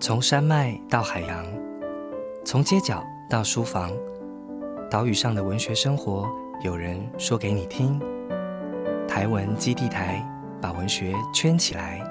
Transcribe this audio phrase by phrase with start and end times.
[0.00, 1.44] 从山脉到海洋，
[2.44, 3.90] 从街角到书房，
[4.88, 6.30] 岛屿上的文学生活，
[6.62, 8.00] 有人说给你听。
[9.08, 10.24] 台文基地台
[10.60, 12.07] 把文学圈起来。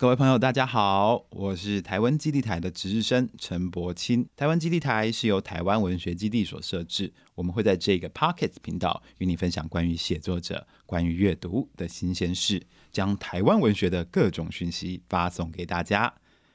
[0.00, 4.26] 各位朋友，大家好，我是台湾基地台的值日生陈柏清。
[4.34, 16.14] 台湾基地台是由台湾文学基地所设置，我们会在这个 Pocket 频道与你分享关于写作者、关于阅读的新鲜事，将台湾文学的各种讯息发送给大家。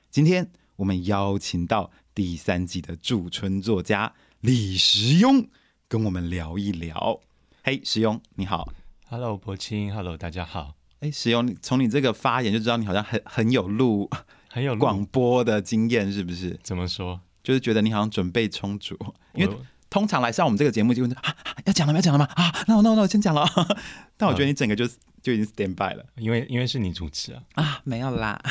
[0.10, 5.48] 今天我们邀请到第三季的驻村作家李时庸，
[5.88, 7.22] 跟我们聊一聊。
[7.64, 8.74] 嘿，时庸，你好。
[9.08, 14.10] Hello，柏青，Hello，大家好，哎，石勇，从你这个发言就知道你好像很很有录
[14.50, 16.58] 很有广播的经验，是不是？
[16.64, 17.20] 怎么说？
[17.44, 18.98] 就是觉得你好像准备充足，
[19.34, 19.58] 因为
[19.90, 21.98] 通常来上我们这个节目就会啊啊要讲了吗？
[21.98, 22.26] 要讲了吗？
[22.36, 23.46] 啊，那我那我那我先讲了。
[24.18, 24.88] 但我觉得你整个就
[25.22, 28.42] 就已经 stand by 了因为因为是你主持啊，啊，没有啦。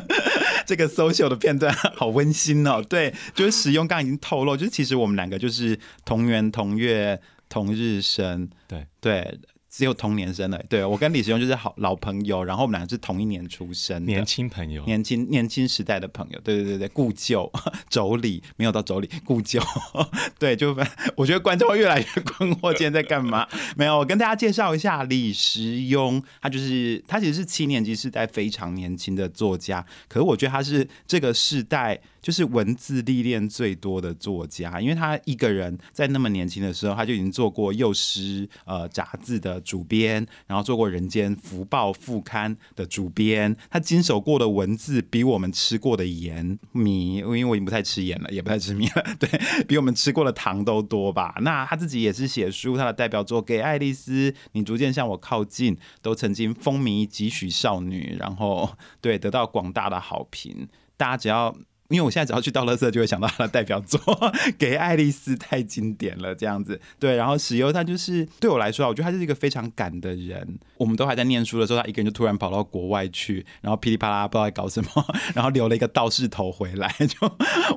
[0.66, 2.82] 这个 social 的片段好温馨哦。
[2.82, 9.40] 对，就是使用刚刚已经透露，就是其实我们两个就是同源同月同日生，对对。
[9.78, 17.48] 只有同年生的，对我跟李时庸就是好老朋友，然后我们两个是同一年出生，年轻朋友，年轻年轻时代的朋友，对对对对，故旧
[17.88, 19.62] 妯娌没有到妯娌，故旧，
[20.36, 20.76] 对，就
[21.14, 23.46] 我觉得观众会越来越困惑，今天在干嘛？
[23.78, 31.96] 没有，我跟大家介绍一下李时庸，他就是他其实是七年级时代非常年轻的作家，可是我觉得他是这个世代
[32.28, 49.30] 就是文字历练最多的作家，因为他一个人在那么年轻的时候，他就已经做过《幼师》呃杂志的主编，然后做过《人间福报》副刊的主编，他经手过的文字比我们吃过的盐米，因为我已经不太吃盐了，也不太吃米了， 对
[49.66, 51.34] 比我们吃过的糖都多吧。
[51.40, 60.68] 那他自己也是写书，他的代表作《给爱丽丝》，你逐渐向我靠近，都曾经风靡几许少女，然后对得到广大的好评。
[60.98, 61.56] 大家只要
[61.88, 63.98] 因为我现在只要去倒垃圾，就会想到他的代表作
[64.58, 66.78] 《给爱丽丝》，太经典了，这样子。
[66.98, 70.58] 对，然后史优他就是对我来说，我觉得他是一个非常敢的人。
[70.76, 74.90] 我们都还在念书的时候，他一个人就突然跑到国外去，然后噼里啪啦不知道在搞什么，
[75.34, 77.16] 然后留了一个道士头回来，就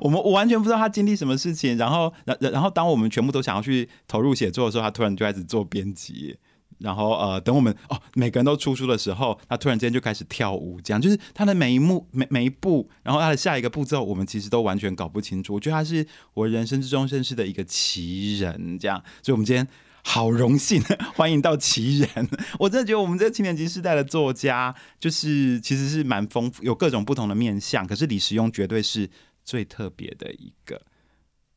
[0.01, 1.77] 我们我完全不知道他经历什么事情。
[1.77, 6.37] 然后，然然后当我们全部都想要去投入写作的时候，他突然就开始做编辑。
[6.81, 15.53] 然后呃，等我们哦，每个人都出书的时候，他突然间就开始跳舞，这样就是他的每一幕、每每一步，然后他的下一个步骤，我们其实都完全搞不清楚。
[15.53, 19.67] 我觉得他是我人生之中认识的一个奇人，这样，所以我们今天
[20.03, 20.81] 好荣幸
[21.15, 22.29] 欢迎到奇人。
[22.57, 29.09] 我真的觉得我们这个七年级时代的作家，就是其实是蛮丰富，有各种不同的面相，可是李时庸绝对是
[29.45, 30.81] 最特别的一个。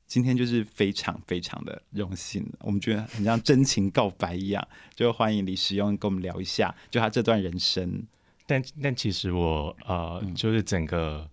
[0.06, 8.06] 今天就是非常非常的荣幸，我们觉得很像真情告白一样，就欢迎李时庸跟我们聊一下，就他这段人生。
[8.46, 11.28] 但但其实我呃，嗯就是整个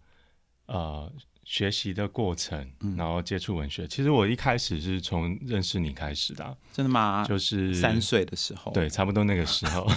[0.67, 1.11] 呃
[1.43, 2.95] 学习的过程，嗯。
[2.95, 7.25] 然后接触文学，其实我一开始是从认识你开始的啊、真的吗？
[7.27, 9.89] 就是三岁的时候，对，差不多那个时候，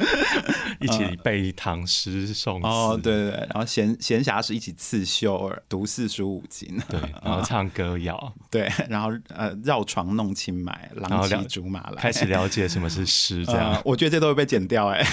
[0.80, 13.72] 一起背唐诗宋词，哦，对对对，然后闲闲暇时一起刺绣，读四书五经， 对，然后唱歌谣，对，然后呃绕床弄青买，郎骑竹马来，开始了解什么是诗，这样。
[13.72, 15.04] 呃，我觉得这都会被剪掉哎、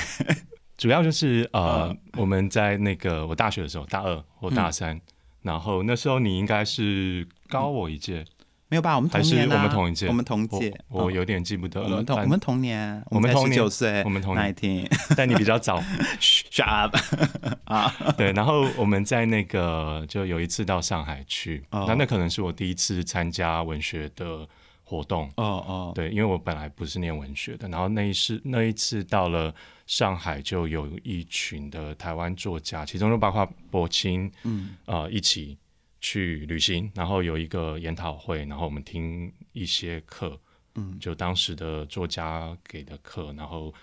[0.78, 1.98] 主要就是呃，嗯。
[2.18, 5.00] 我们在那个我大学的时候，大二或大三，
[5.44, 8.26] 然后那时候你应该是高我一届，
[8.70, 8.96] 没有吧？
[8.96, 10.08] 我们同还是年、啊，我们同一届？
[10.08, 11.88] 我们同我届，嗯我有点记不得了。
[11.88, 15.80] 我们同但我们同年，才我们同九岁，我们同年那一天但你比较早，，
[16.20, 16.96] shut up
[17.66, 18.32] 啊，对。
[18.32, 24.48] 然后我们在那个就有一次到上海去，哦那那可能是我第一次参加文学的
[24.84, 25.30] 活动。
[25.36, 29.54] 哦哦，对，因为我本来不是念文学的，然后那一次那一次到了
[29.86, 34.76] 上海，就有一群的台湾作家，其中就包括柏青，嗯。
[34.86, 35.58] 呃，一起
[36.00, 40.40] 去旅行，然后有一个研讨会，然后我们听一些课，
[40.76, 40.98] 嗯。
[41.00, 43.74] 就当时的作家给的课，然后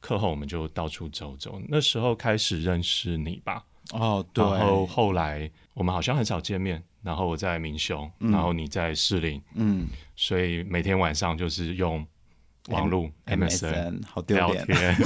[0.00, 1.60] 课后我们就到处走走。
[1.68, 9.88] 那时候开始认识你吧，哦，对，然后后来我们好像很少见面，然后我在明雄，然后你在士林，嗯。
[10.14, 12.06] 所以每天晚上就是用
[12.68, 14.96] 网络 MSN，MSN 好丢聊脸，天。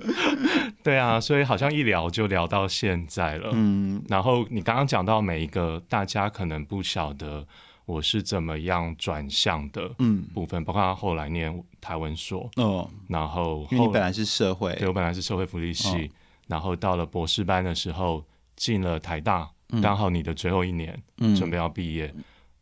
[0.82, 3.50] 对啊，所以好像一聊就聊到现在了。
[3.52, 7.46] 嗯然后你刚刚讲到每一个大家可能不晓得
[7.84, 16.08] 我是怎么样转向的嗯部分，包括后来念台文所，哦，然后后因为你本来是社会，对我本来是社会福利系，哦
[16.46, 18.24] 然后到了博士班的时候
[18.56, 19.48] 进了台大，
[19.82, 22.12] 刚好你的最后一年、嗯准备要毕业。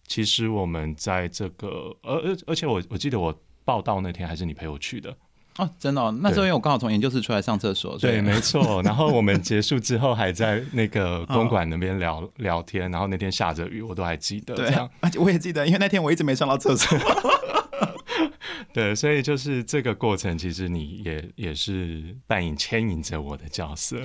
[0.06, 3.34] 其实我们在这个，而而而且我我记得我
[3.68, 5.14] 报道那天还是你陪我去的，
[5.58, 8.80] 哦，真的、哦，那时候因为我刚好从研究室出来上厕所，对，没错。
[8.82, 14.54] 然后我们结束之后还在那个公馆那边聊、聊天，然后那天下着雨，我都还记得。
[14.54, 14.72] 对
[15.20, 16.98] 我也记得，因为那天我一直没上到厕所。
[18.72, 23.98] 对，所以就是这个过程，其实你也也是扮演牵引着我的角色。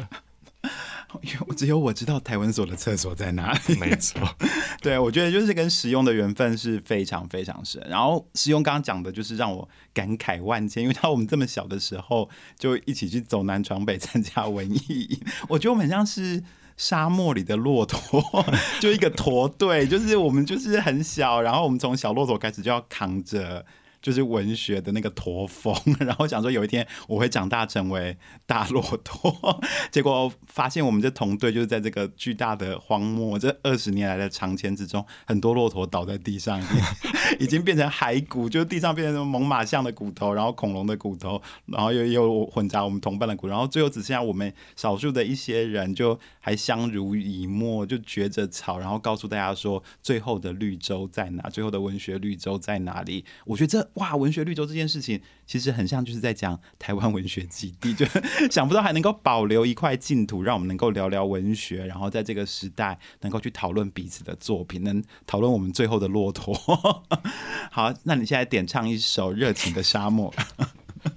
[1.22, 3.76] 因为只有我知道台文所的厕所在哪里。
[3.76, 4.20] 没错，
[4.82, 7.86] 对，我觉得就是跟使用的缘分是非常非常深。
[7.90, 15.20] 然后使用刚刚讲的，就是让我感慨万千，因为他我们这么小的时候就一起去走南闯北 参加文艺，
[15.50, 16.44] 我觉得我们很像是。
[16.76, 18.20] 沙漠里的骆驼，
[18.82, 23.64] 就一个驼队，就是我们就是很小，然后我们从小骆驼开始就要扛着。
[24.04, 29.34] 就是文学的那个驼峰，然后想说有一天我会长大成为大骆驼，
[29.90, 36.62] 结果发现我们这同队就是在这个巨大的荒漠这二十年来的长迁之中，很多骆驼倒在地上，
[37.40, 53.24] 已经变成骸骨，就是地上变成什么猛犸象的骨头，然后恐龙的骨头，然后又又混杂我们同伴的骨，然后最后只剩下我们少数的一些人，就还相濡以沫，就掘着草，然后告诉大家说最后的绿洲在哪，最后的文学绿洲在哪里？
[53.46, 53.93] 我觉得这。
[53.96, 58.06] 哇，文学绿洲这件事情其实很像，就是在讲台湾文学基地， 就
[58.50, 66.54] 想不到还能够保留一块净土，让我们能够聊聊文学，然后在这个时代能够去讨论彼此的作品，能讨论我们最后的骆驼。
[67.72, 70.34] 好，那你现在点唱一首《热情的沙漠》。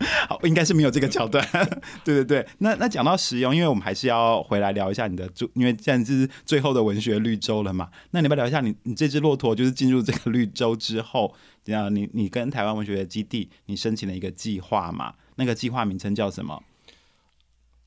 [0.29, 1.47] 好，应该是没有这个桥段。
[2.05, 7.89] 对对对，那那讲到实用，因为我们还是要回来聊一下你的，因为现在是最后的文学绿洲了嘛。
[8.11, 11.35] 那你要不要聊一下你你这只骆驼，就是进入这个绿洲之后，
[11.65, 15.15] 这样你你跟台湾文学基地你申请了一个计划嘛？
[15.37, 16.63] 那个计划名称叫什么？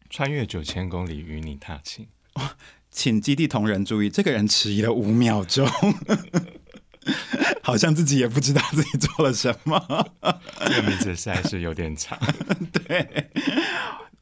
[0.10, 2.08] 穿越九千公里与你踏青。
[2.92, 5.68] 请基地同仁注意，这个人迟疑了五秒钟。
[7.64, 9.80] 好像自己也不知道自己做了什么，
[10.68, 12.18] 这个名字实在是有点长。
[12.74, 13.30] 对，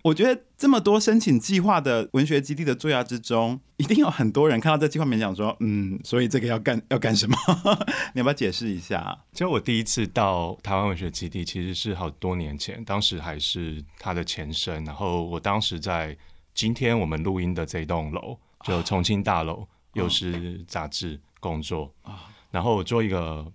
[0.03, 7.35] 我觉得这么多申请计划的文学基地的作家之中，一定有很多人看到这计划名讲说，嗯，所以这个要干要干什么？
[8.13, 9.17] 你要不要解释一下？
[9.33, 14.83] 就我第一次到台湾文学基地，其实是好多年前，当时还是它的前身。
[14.85, 16.15] 然后我当时在
[16.53, 22.29] 今天我们录音的这栋楼，就重庆大楼，又是杂志工作啊。
[22.49, 23.45] 然后我做一个，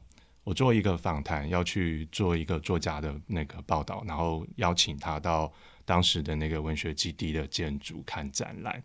[0.45, 5.51] 我做一个访谈，要去做一个作家的那个报道，然后邀请他到
[5.85, 8.83] 当时的那个文学基地的建筑看展览。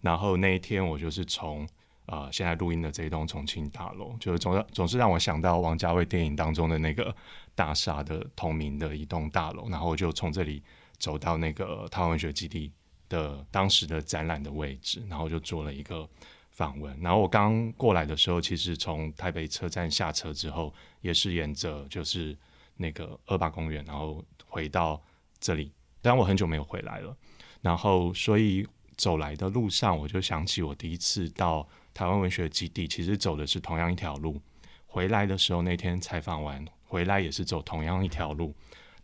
[0.00, 1.66] 然后那一天我就是从
[2.06, 7.14] 呃现在录音的这一栋重庆大楼，就是总总是让我想到王家卫电影当中的那个
[7.54, 9.68] 大厦的同名的一栋大楼。
[9.68, 10.62] 然后我就从这里
[10.98, 12.72] 走到那个台湾文学基地
[13.08, 16.08] 的当时的展览的位置，然后就做了一个。
[16.56, 20.72] 访问，然后我刚过来的时候，其实从台北车站下车之后，
[21.02, 22.34] 也是沿着就是
[22.78, 24.98] 那个二八公园，然后回到
[25.38, 25.70] 这里。
[26.00, 27.14] 但我很久没有回来了，
[27.60, 28.66] 然后所以
[28.96, 34.40] 走来的路上，我就想起我第一次到台湾文学基地，其实走的是同样一条路。
[34.86, 38.54] 回来的时候，那天采访完回来也是走同样一条路。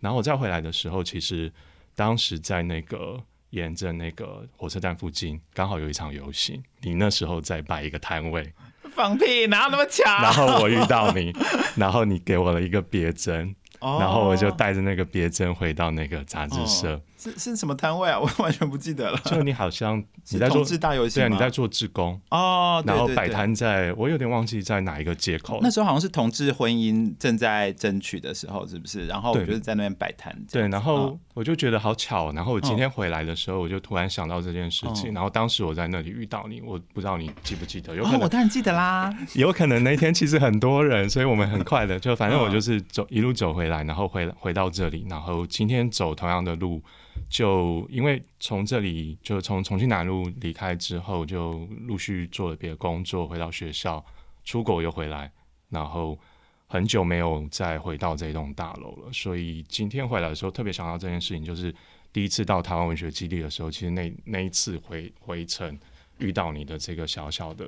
[0.01, 1.53] 然后我再回来的时候，其实
[1.95, 3.23] 当时在那个。
[3.53, 8.53] 沿着那个火车站附近，刚好有一场游行，你那时候在摆一个摊位，
[8.95, 10.05] 放屁，哪有那么巧？
[10.21, 11.33] 然后我遇到你，
[11.77, 13.55] 然后你给我了一个别针。
[13.81, 17.01] 然后我就带着那个别针回到那个杂志社。
[17.23, 18.19] 是是什么摊位啊？
[18.21, 19.19] 我完全不记得了。
[19.25, 22.83] 就你好像你在做大游戏，对，你在做志工哦。
[22.87, 25.59] 然后摆摊在，我有点忘记在哪一个街口。
[25.61, 29.07] 那时候好像是同志婚姻正在争取的时候，是不是？
[29.09, 30.33] 然后我就是在那边摆摊。
[30.51, 32.33] 对，然后我就觉得好巧。
[32.33, 35.13] 然后我今天回来的时候，我就突然想到这件事情。
[35.13, 37.95] 然后当时我在那里遇到你，我不知道你记不记得？
[37.97, 39.13] 有可能我当然记得啦。
[39.35, 44.53] 有可能那天其实很多人，所以我们很快的就反正我就是走一路走回来，然后回回。
[44.53, 46.83] 到这里，然后今天走同样的路，
[47.29, 54.05] 就因为从这里就从重庆南路离开之后，就陆续做了别的工作，回到学校，
[54.45, 55.33] 出国又回来，
[55.71, 56.19] 然后
[56.67, 59.13] 很久没有再回到这栋大楼了。
[59.13, 61.75] 所以今天回来的时候，特别想到这件事情，就是
[62.13, 65.79] 第一次到台湾文学基地的时候，其实那那一次回回程
[66.19, 67.67] 遇到你的这个小小的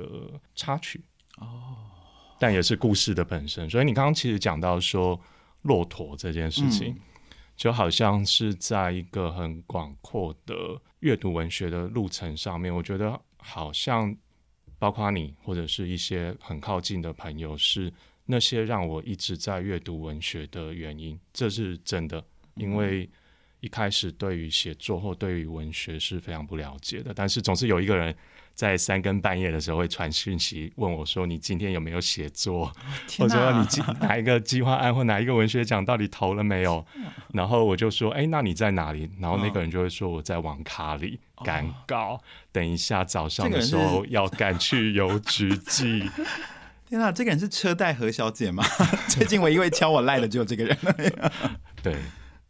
[0.54, 1.00] 插曲
[1.38, 1.76] 哦，
[2.38, 3.68] 但也是故事的本身。
[3.70, 5.20] 所以你刚刚其实讲到说。
[5.64, 6.94] 骆驼这件事情，
[7.56, 10.54] 就好像是在一个很广阔的
[11.00, 14.16] 阅读文学的路程上面，我觉得好像
[14.78, 17.92] 包括你或者是一些很靠近的朋友，是
[18.26, 22.24] 那些让我一直在阅读文学的原因，这是真的，
[22.56, 23.08] 因为
[23.60, 28.14] 一开始对于写作或对于文学是非常不了解的，但是总是有一个人
[28.54, 32.72] 在三更半夜的时候会传讯息问我说：“你今天有没有写作？
[33.18, 36.84] 或者说你计哪一个计划案或哪一个文学奖到底投了没有？”
[37.34, 42.20] 然后我就说：“哎，那你在哪里？”然后那个人就会说：“我在网咖里赶稿，
[42.52, 46.08] 等一下早上的时候要赶去邮局寄。
[46.88, 48.62] ”天啊，这个人是车贷何小姐吗？
[49.08, 50.76] 最近我一会敲我赖的就有这个人。
[51.82, 51.96] 对。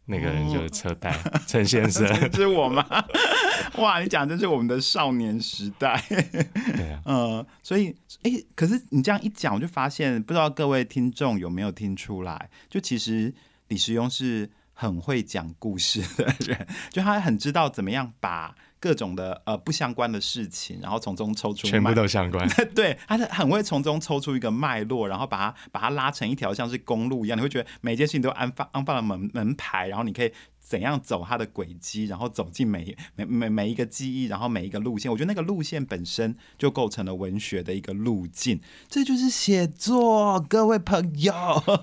[0.05, 1.15] 那个人就是车贷
[1.47, 2.85] 陈先生， 是我吗？
[3.77, 6.01] 哇，你讲的是我们的少年时代。
[6.09, 13.33] 对啊，嗯，所以，哎，可是你这样一讲，我就发现，不知道各位听众有没有听出来，就其实
[13.67, 18.55] 李时庸是很会讲故事的人，就他很知道怎么样把。
[18.85, 22.47] 各种的呃不相关的事情，然后从中抽出全部都相关。
[22.75, 35.11] 对，他是很会从中抽出一个脉络，然后把它把它拉成一条像是公路一样，你会觉得每件事情都安放安放了门门牌，然后你可以怎样走它的轨迹，然后走进每每每每一个记忆，然后每一个路线。
[35.11, 40.39] 我觉得那个路线本身就构成了文学的一个路径，这就是写作。
[40.47, 41.33] 各位朋友，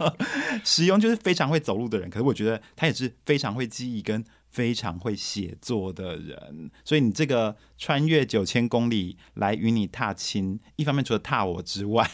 [0.63, 4.25] 使用就是非常会走路的人，可是我觉得他也是非常会记忆跟。
[4.53, 12.09] 非常会写作的人，所以你这个穿越九千公里来与你踏青，一方面除了踏我之外，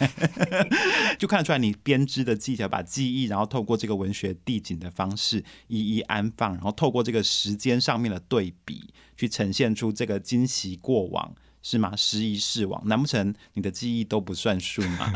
[1.19, 11.97] 就看得出来你编织的技巧，把记忆，然后透过这个文学地景的方式一一安放，然后透过这个时间上面的对比，去呈现出这个惊喜过往，是吗？
[11.97, 15.13] 时移世往，难不成你的记忆都不算数吗？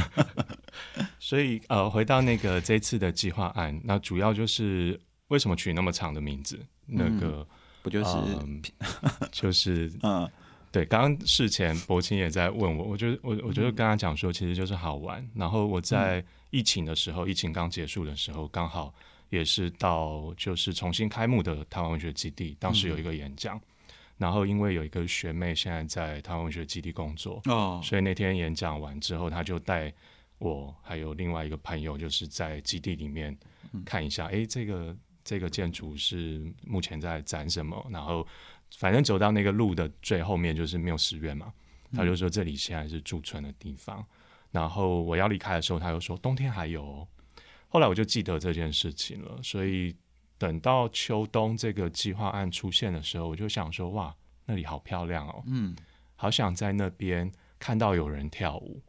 [1.20, 5.00] 所以呃，回到那个这次的计划案，那主要就是
[5.32, 6.60] 为什么取那么长的名字？
[6.84, 7.46] 那个
[7.82, 8.18] 不就是，
[9.32, 10.30] 就是 嗯，
[10.70, 10.84] 对。
[10.84, 15.26] 刚刚事前博清也在问我，我觉得我我觉得跟他讲说，其实就是好玩。
[15.34, 18.92] 然后我在疫情的时候，疫情刚结束的时候，刚好
[19.30, 23.58] 也是到就是重新开幕的台湾文学基地，当时有一个演讲。
[24.18, 29.90] 然后因为有一个学妹现在在台湾文学基地工作哦，所以那天演讲完之后，他就带
[30.36, 33.34] 我还有另外一个朋友，就是在基地里面
[33.82, 34.94] 看一下，哎，这个。
[35.24, 37.86] 这个建筑是目前在展什么？
[37.90, 38.26] 然后
[38.78, 41.52] 反正走到那个路的最后面就是缪斯院嘛，
[41.92, 44.04] 他就说这里现在是驻村的地方。
[44.50, 47.06] 然后我要离开的时候，他又说冬天还有。
[47.68, 49.96] 后来我就记得这件事情了，所以
[50.36, 54.14] 等到秋冬这个计划案出现的时候，我就想说哇，
[54.44, 55.74] 那里好漂亮哦，嗯，
[56.14, 58.82] 好想在那边看到有人跳舞，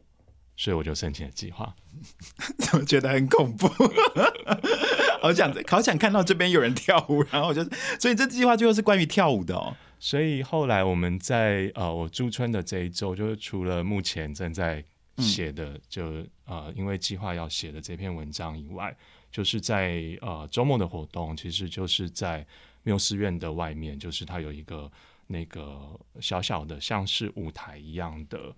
[0.56, 1.74] 所以我就申请了计划。
[2.58, 3.68] 怎么觉得很恐怖？
[5.22, 7.64] 好想好想看到这边有人跳舞，然后我就，
[7.98, 9.74] 所以这计划最后是关于跳舞的哦。
[9.98, 14.84] 所以后来我们在呃我驻村的这一周，就是除了目前正在
[15.18, 18.94] 写的，就呃因为计划要写的这篇文章以外，
[19.30, 22.46] 就是在呃周末的活动，其实就是在
[22.82, 24.90] 缪斯院的外面，就是它有一个
[25.28, 28.54] 那个小小的像是舞台一样的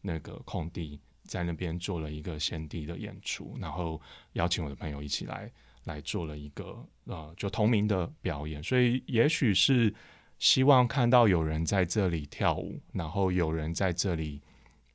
[0.00, 4.00] 那个空地，在那边做了一个先帝的演出，然后
[4.32, 5.48] 邀请我的朋友一起来。
[5.84, 9.94] 来做了一个呃，就同名的表演，所以也许是
[10.38, 14.38] 希望看到有人在这里跳舞，然后有人在这里，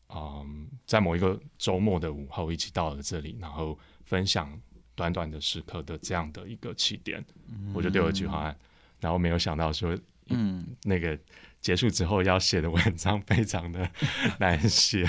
[0.10, 4.56] 嗯，在某一个周末的午后一起到了这里，然后分享
[4.94, 7.26] 短短的时刻的这样的一个起点，
[7.74, 8.56] 我就丢了句话，
[9.00, 9.98] 然后没有想到说，
[10.28, 11.18] 嗯，那个
[11.64, 13.90] 结束之后要写的文章非常的
[14.40, 15.04] 难写，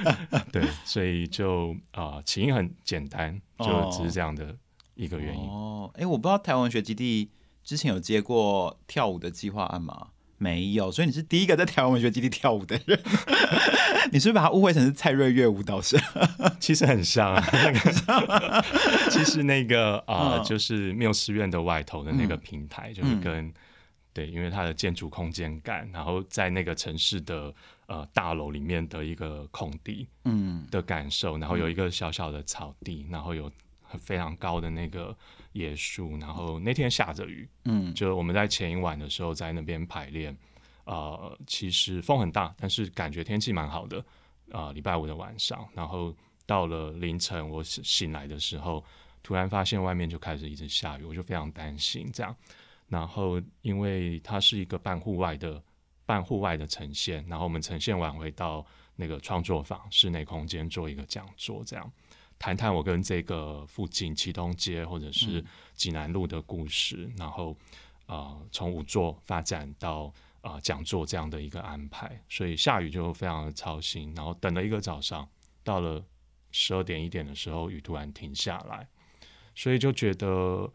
[0.52, 4.54] 对，所以就啊，起因很简单，就只是这样的。
[4.96, 7.30] 一个原因哦，哎，我不知道台湾文学基地
[7.64, 10.08] 之前有接过跳舞的计划案吗？
[10.36, 13.00] 没有，所以你是第一个在台湾文学基地跳舞的人。
[14.12, 15.98] 你是不是把它误会成是蔡瑞月舞蹈社？
[16.60, 18.62] 其实很像啊，
[19.08, 23.50] 其实那个啊，就是缪斯院的外头的那个平台，就是跟
[24.20, 27.54] 对，因为它的建筑空间感，然后在那个城市的
[27.86, 30.66] 呃大楼里面的一个空地，嗯。
[30.70, 33.50] 的感受，然后有一个小小的草地，然后有。
[33.98, 35.12] 非常高的那个
[35.54, 40.38] 椰树，然后那天下着雨，嗯，就我们在前一晚的时候在那边排练，
[40.84, 44.04] 呃，其实风很大，但是感觉天气蛮好的，
[44.52, 46.14] 啊，礼拜五的晚上，然后
[46.46, 48.84] 到了凌晨我醒来的时候，
[49.24, 52.32] 突然发现外面就开始一直下雨，我就非常担心这样，
[52.90, 55.62] 然后因为它是一个半户外的
[56.04, 58.66] 半户外的呈现，然后我们呈现完回到
[58.96, 61.90] 那个创作坊室内空间做一个讲座这样。
[62.38, 65.44] 谈谈我跟这个附近启东街或者是
[65.74, 67.56] 济南路的故事，然后
[68.06, 75.28] 啊从五座发展到啊讲座这样的一个安排，所以下雨就非常的操心，然后等了一个早上，
[75.62, 76.02] 到了
[76.50, 78.88] 十二点一点的时候雨突然停下来，
[79.54, 80.72] 所以就觉得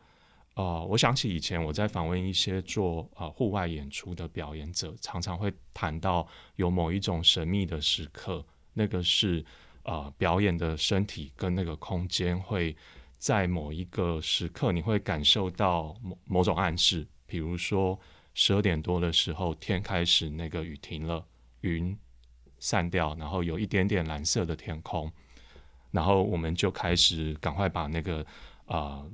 [0.55, 8.41] 呃，我想起以前我在访问一些做呃户外演出的表演者，常常会谈到有某一种神秘的时刻，
[8.73, 9.43] 那个是
[9.83, 12.73] 呃表演的身体跟那个空间会
[13.17, 17.99] 在某一个时刻，你会感受到某某种暗示，比如说
[18.33, 21.25] 十二点多的时候，天开始那个雨停了，
[21.61, 21.97] 云
[22.59, 25.11] 散掉，然后有一点点蓝色的天空，
[25.91, 28.25] 然后我们就开始赶快把那个
[28.67, 29.05] 啊。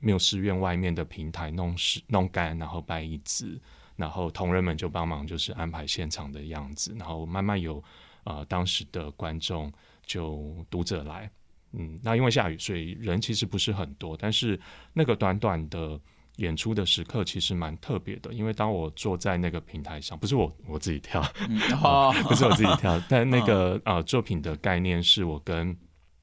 [0.00, 3.60] 缪斯院外面的平台弄湿弄干，然后摆椅子，
[3.96, 7.82] 然后同仁们就帮忙，就是安排现场的样子，然后慢慢有
[8.22, 9.72] 啊当时的观众
[10.06, 11.28] 就读者来，
[11.72, 14.58] 嗯，那因为下雨，所以人其实不是很多，但是
[14.92, 16.00] 那个短短的
[16.36, 21.20] 演出的时刻其实蛮特别的，因为当我坐在那个平台上，不是我我自己跳，
[22.28, 25.76] 不是我自己跳，但那个啊 作品的概念是我跟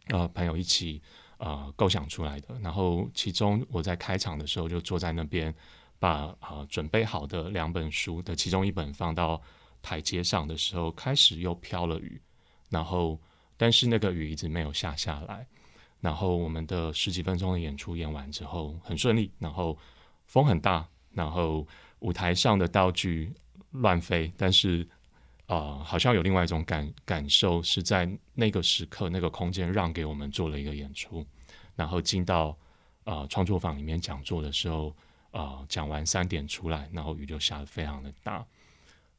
[0.07, 1.01] 呃朋友一起。
[1.37, 2.57] 呃，构想出来的。
[2.61, 5.53] 然后，其中我在开场的时候就坐在那边，
[5.99, 9.41] 把啊准备好的两本书的其中一本放到
[9.81, 12.21] 台阶上的时候，开始又飘了雨。
[12.69, 13.19] 然后，
[13.57, 15.45] 但是那个雨一直没有下下来。
[16.01, 19.31] 然后，我们的十几分钟的演出演完之后很顺利。
[19.39, 19.77] 然后
[20.25, 21.67] 风很大，然后
[21.99, 23.33] 舞台上的道具
[23.71, 24.87] 乱飞，但是
[25.47, 31.25] 啊，好像有另外一种感感受，是在那个时刻、那个空间让给我们做了一个演出。
[31.75, 32.57] 然后进到
[33.03, 34.95] 啊创作坊里面讲座的时候，
[35.31, 38.45] 啊讲完三点出来，然后雨就下的非常的大。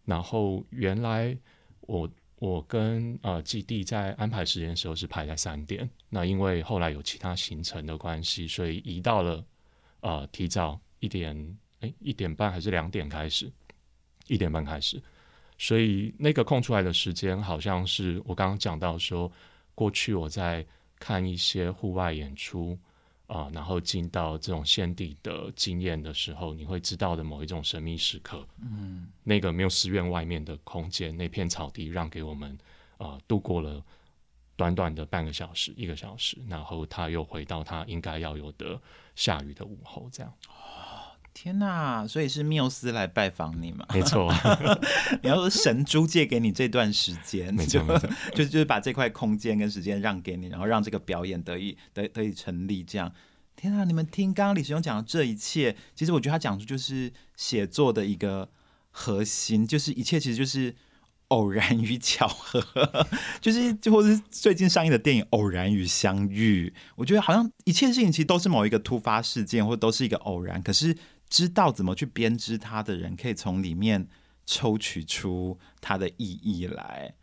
[0.05, 1.37] 然后原来
[1.81, 9.45] 我我跟呃基地在安排时间的时候是排在三点，那因为后来有其他行程的关系，所以移到了
[10.01, 13.53] 呃提早一点，哎一点半还是两点开始，
[14.29, 15.03] 一点半开始，
[15.59, 19.31] 所以那个空出来的时间，好像是我刚刚讲到说，
[19.75, 20.67] 过去我在。
[20.99, 22.75] 看一些户外演出
[23.27, 28.49] 啊，然后进到这种现地的经验的时候，你会知道的某一种神秘时刻。
[28.63, 32.57] 嗯，那个缪斯院外面的空间，那片草地让给我们
[32.97, 33.85] 啊度过了
[34.57, 38.81] 短短的半个小时、一个小时，然后他又回到他应该要有的
[39.15, 40.33] 下雨的午后，这样。
[41.39, 42.09] 天呐！
[42.09, 43.87] 所以是缪斯来拜访你吗？
[43.93, 44.33] 没错，
[45.23, 47.85] 你要说神珠借给你这段时间，没错，
[48.35, 52.83] 就就是把这块空间跟时间让给你，然后让这个表演得以得得以成立。
[52.83, 53.13] 这样，
[53.55, 53.85] 天啊！
[53.85, 58.49] 你们听刚刚李时勇讲的这一切，其实我觉得他讲出就是写作的一个
[58.91, 60.75] 核心，就是一切其实就是
[61.29, 62.67] 偶然与巧合，
[63.43, 70.97] 就是就或者是最近上映的电影《偶然与相遇》，我觉得好像一切事情其实都是某一个突发事件，或者都是一个偶然，可是。
[71.29, 74.09] 知道怎么去编织它的人，可以从里面
[74.45, 77.15] 抽取出它的意义来。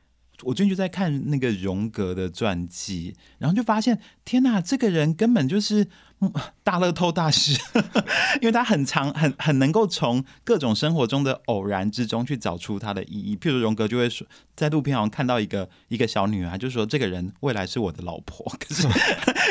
[0.42, 5.88] 我最近就在看那个荣格的传记，然后就发现，天哪，这个人根本就是
[6.64, 7.60] 大乐透大师，
[8.42, 13.36] 因为他很长，很很能够从各种生活中的偶然之中去找出他的意义。
[13.36, 14.26] 譬如荣格就会说。
[14.56, 18.88] 在路边好像看到一个一个小女孩，就说这个人未来是我的老婆， 可是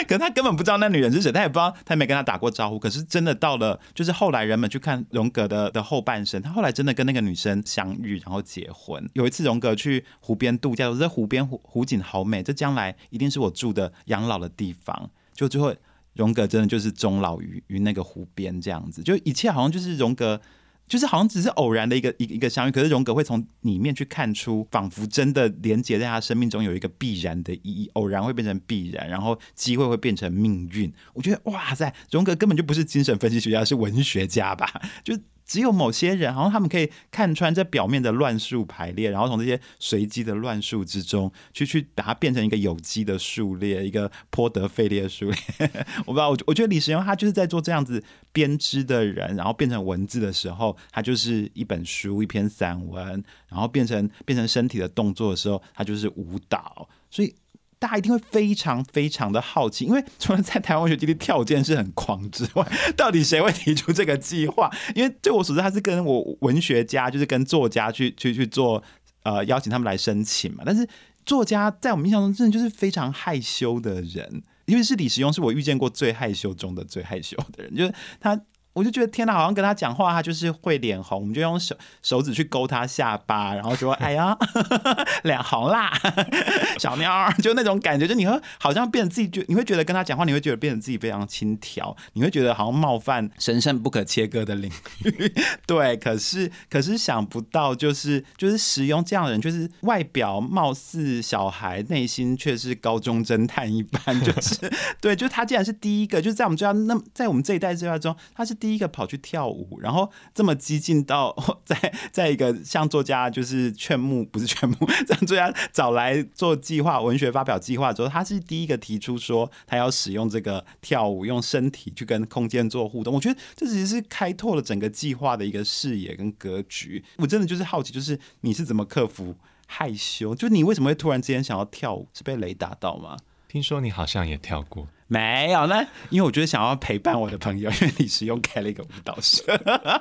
[0.06, 2.78] 可是他根本不知道那女人是谁，他也不知道，他也没跟他打过招呼。
[2.78, 9.04] 可是真的到了，就是后来人们去看荣格的的后半生，他后来真的跟那个女生相遇，然后结婚。
[9.14, 15.10] 有一次荣格去湖边度假，说这湖边湖湖景好美，这将来一定是我住的养老的地地方。
[15.34, 15.74] 就最后
[16.14, 20.40] 荣格真的就是终老于于那个湖边这样子，就一切好像就是荣格。
[20.88, 30.92] 就是好像只是偶然的一个一一个相遇，可是荣格会从里面去看出，仿佛真的连接在他生命中有一个必然的意义，偶然会变成必然，然后机会会变成命运。
[31.14, 34.68] 我觉得哇塞，荣格根本就不是精神分析学家，是文学家吧？
[35.02, 35.16] 就。
[35.52, 45.38] 只有某些人，好像他们可以看穿这表面的乱数排列，然后从这些随机的乱数之中，去去把它变成一个有机的数列，一个颇德费列数列。
[46.06, 57.34] 我不知道，我我觉得李时雍他就是在做这样子编织的人，然后变成文字的时候，他就是一本书、一篇散文，然后变成变成身体的动作的时候，他就是舞蹈，所以。
[57.82, 62.64] 大家一定会非常非常的好奇，因为除了在台湾学基地跳件事很狂之外，
[62.96, 64.70] 到底谁会提出这个计划？
[64.94, 68.80] 因为据我所知，他是跟我文学家，就是跟作家去去去做，
[69.24, 70.62] 呃，邀请他们来申请嘛。
[70.64, 70.88] 但是
[71.26, 78.40] 作家在我们印象中，真的就是非常害羞的人，因为是李时雍，是我遇见过最害羞中的最害羞的人，就是他
[78.74, 84.34] 我就觉得天哪，好像跟他讲话，他就是会脸红，我们就用手手指去勾他下巴，然后说：“哎呀，
[85.24, 85.92] 脸红啦，
[86.80, 94.72] 小妞儿。”就那种感觉，就你会好像变成自己，就你会觉得跟他讲话，你会觉得变成自己非常轻佻，你会觉得好像冒犯神圣不可切割的领
[95.04, 95.30] 域。
[95.66, 108.56] 对，可是可是想不到，就是就是使用这样的人，就是外表貌似小孩，内心却是高中侦探一般，就是对，就他竟然是第一个，就在我们这样那在我们这一代之外中，他是。
[108.62, 111.34] 第一个跑去跳舞，然后这么激进到
[111.66, 114.76] 在在一个像作家就是劝募不是劝募，
[115.08, 123.12] 让作家找来做计划文学发表计划之后，他是第一个提出说他要使用这个跳舞，用身体去跟空间做互动。
[123.12, 127.04] 我觉得这其实是开拓了整个计划的一个视野跟格局。
[127.16, 129.34] 我真的就是好奇，就是你是怎么克服
[129.66, 130.36] 害羞？
[130.36, 132.06] 就你为什么会突然之间想要跳舞？
[132.14, 133.16] 是被雷打到吗？
[133.48, 134.86] 听说你好像也跳过。
[135.12, 139.44] 没有，那因为我觉得想要陪伴我的朋友，因为李时用开了一个舞蹈社，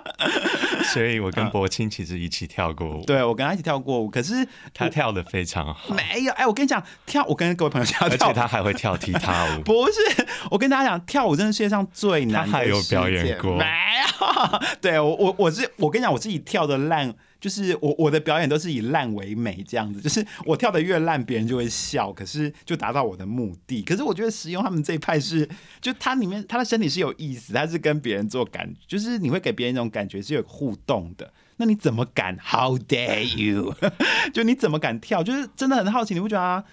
[0.94, 3.04] 所以我跟博清其实一起跳过舞。
[3.06, 5.94] 对，我跟他一起跳过舞，可是他跳的非常好。
[5.94, 9.62] 没有，哎，我跟你讲，跳，我跟各位朋友讲，而且他还会跳踢踏舞。
[9.68, 12.46] 不是，我跟大家讲，跳舞真的世界上最难。
[12.46, 13.58] 他还有表演过？
[13.58, 14.60] 没有。
[14.80, 17.14] 对我，我我是我跟你讲，我自己跳的烂。
[17.42, 23.82] 就是我我的表演都是以烂为美这样子，就是我跳的越烂，别人就会笑，可是就达到我的目的。
[23.82, 25.50] 可是我觉得石用他们这一派是，
[25.82, 31.34] 就他里面他的身体是有意思，他是跟别人做感，就是你会给别人一种感觉是有互动的。
[31.58, 33.76] 那你怎么敢？How dare you？
[34.34, 35.24] 就你怎么敢跳？
[35.24, 36.64] 就是真的很好奇，你不觉得啊？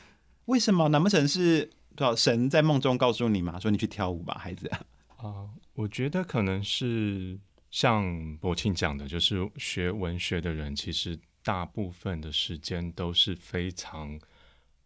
[0.45, 0.89] 为什么？
[0.91, 3.59] 难不成是多少神在梦中告诉你吗？
[3.59, 4.71] 说你去跳舞吧，孩子。
[5.17, 7.39] 啊，我觉得可能是。
[7.71, 14.19] 像博庆讲的，就是学文学的人，其实大部分的时间都是非常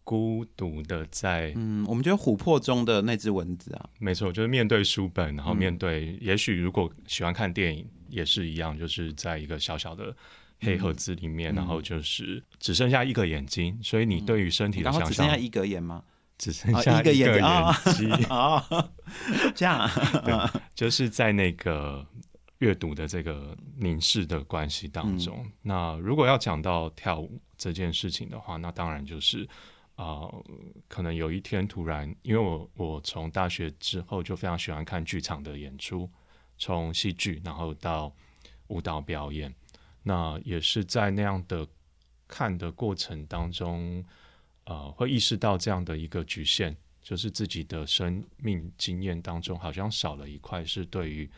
[0.04, 10.14] 孤独的，在嗯，我们觉得琥珀中的那只蚊子啊，没错，就是面对书本，然后面对，也许如果喜欢看电影，也是一样，就是在一个小小的
[10.60, 16.02] 黑盒子里面，然后就是只剩下一个眼睛，所以你对于身体的想象，只剩下一格眼吗？
[16.36, 17.32] 只剩下一个眼
[17.94, 18.66] 睛啊，
[19.54, 19.88] 这样，
[20.74, 22.04] 就是在那个。
[22.62, 29.48] 阅读的这个凝视的关系当中，那如果要讲到跳舞这件事情的话，那当然就是
[29.96, 30.30] 啊，
[30.86, 36.08] 可能有一天突然，因为我我从大学之后就非常喜欢看剧场的演出，
[36.56, 38.14] 从戏剧然后到
[38.68, 39.52] 舞蹈表演，
[40.04, 41.66] 那也是在那样的
[42.28, 44.04] 看的过程当中，
[44.66, 51.28] 呃，会意识到这样的一个局限，就是自己的生命经验当中好像少了一块，是对于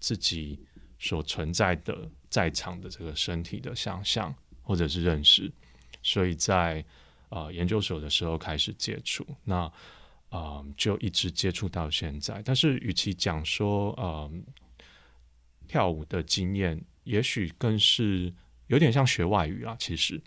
[0.00, 0.58] 自己。
[1.02, 5.50] 所存在的在场的这个身体的想象或者是认识，
[6.00, 6.84] 所以在
[7.28, 9.70] 呃研究所的时候开始接触，那
[10.28, 12.40] 啊就一直接触到现在。
[12.44, 14.30] 但是与其讲说呃
[15.66, 18.32] 跳舞的经验，也许更是
[18.68, 19.74] 有点像学外语啊。
[19.80, 20.22] 其实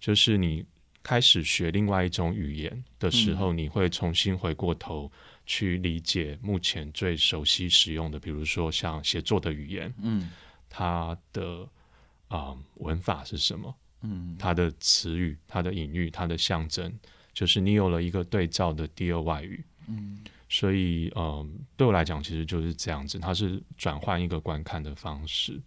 [0.00, 0.64] 就是你
[1.02, 5.12] 开始学另外一种语言的时候，你会重新回过头。
[5.46, 10.30] 去理解目前最熟悉使用的，比如说像写作的语言，嗯，
[10.70, 11.68] 它的
[12.28, 13.74] 啊文法是什么？
[14.00, 16.92] 嗯，它的词语、它的隐喻、它的象征，
[17.34, 25.60] 就是你有了一个对照的第二外语，嗯，所以嗯，对我来讲，其实就是这样子，它是转换一个观看的方式。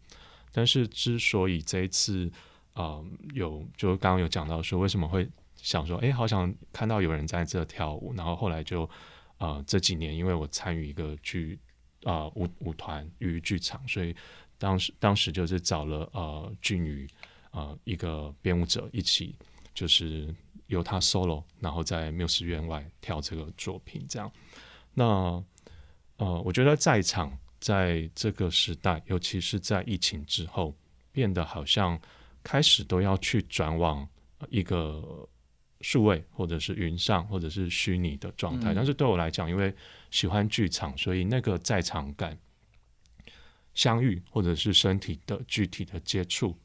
[0.52, 2.32] 但是之所以这一次
[2.74, 3.00] 啊
[3.34, 8.90] 有，就刚刚有讲到说，为什么会想说，哎，好想看到有人在这跳舞，然后后来就。
[9.38, 11.60] 啊，这几年因为我参与一个剧
[12.04, 14.16] 啊舞舞团与剧场，所以
[14.58, 17.08] 当时当时就是找了呃俊宇
[17.52, 19.36] 啊一个编舞者一起，
[19.76, 20.34] 就是
[20.66, 24.32] 由他 solo，然后在缪斯院外跳这个作品，这样。
[24.94, 25.06] 那
[26.18, 30.76] 呃，我觉得在场在这个时代，尤其是在疫情之后，
[31.12, 32.00] 变得好像
[32.42, 34.08] 开始都要去转往
[34.50, 35.30] 一个。
[35.82, 39.74] 数位或者是云上或者是虚拟的状态，但是对我来讲，因为
[40.10, 42.38] 喜欢剧场，所以那个在场感、
[43.74, 46.58] 相遇或者是身体的具体的接触，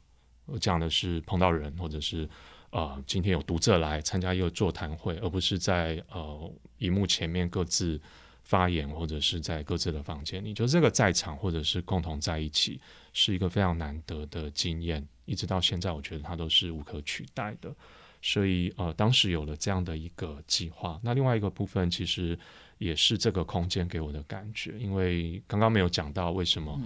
[0.45, 2.27] 我讲的是碰到人，或者是
[2.71, 8.01] 呃今天有读者来参加一个座谈会，而不是在呃荧幕前面各自
[8.41, 12.81] 发言，或者是在各自的房间里，就这个在场或者是共同在一起，
[13.13, 17.73] 是一个非常难得的经验，一直到现在，我觉得它都是无可取代的。
[18.25, 20.97] 所以，呃，当时有了这样的一个计划。
[21.03, 22.39] 那另外一个部分，其实
[22.77, 24.79] 也是这个空间给我的感觉。
[24.79, 26.81] 因为刚刚没有讲到为什么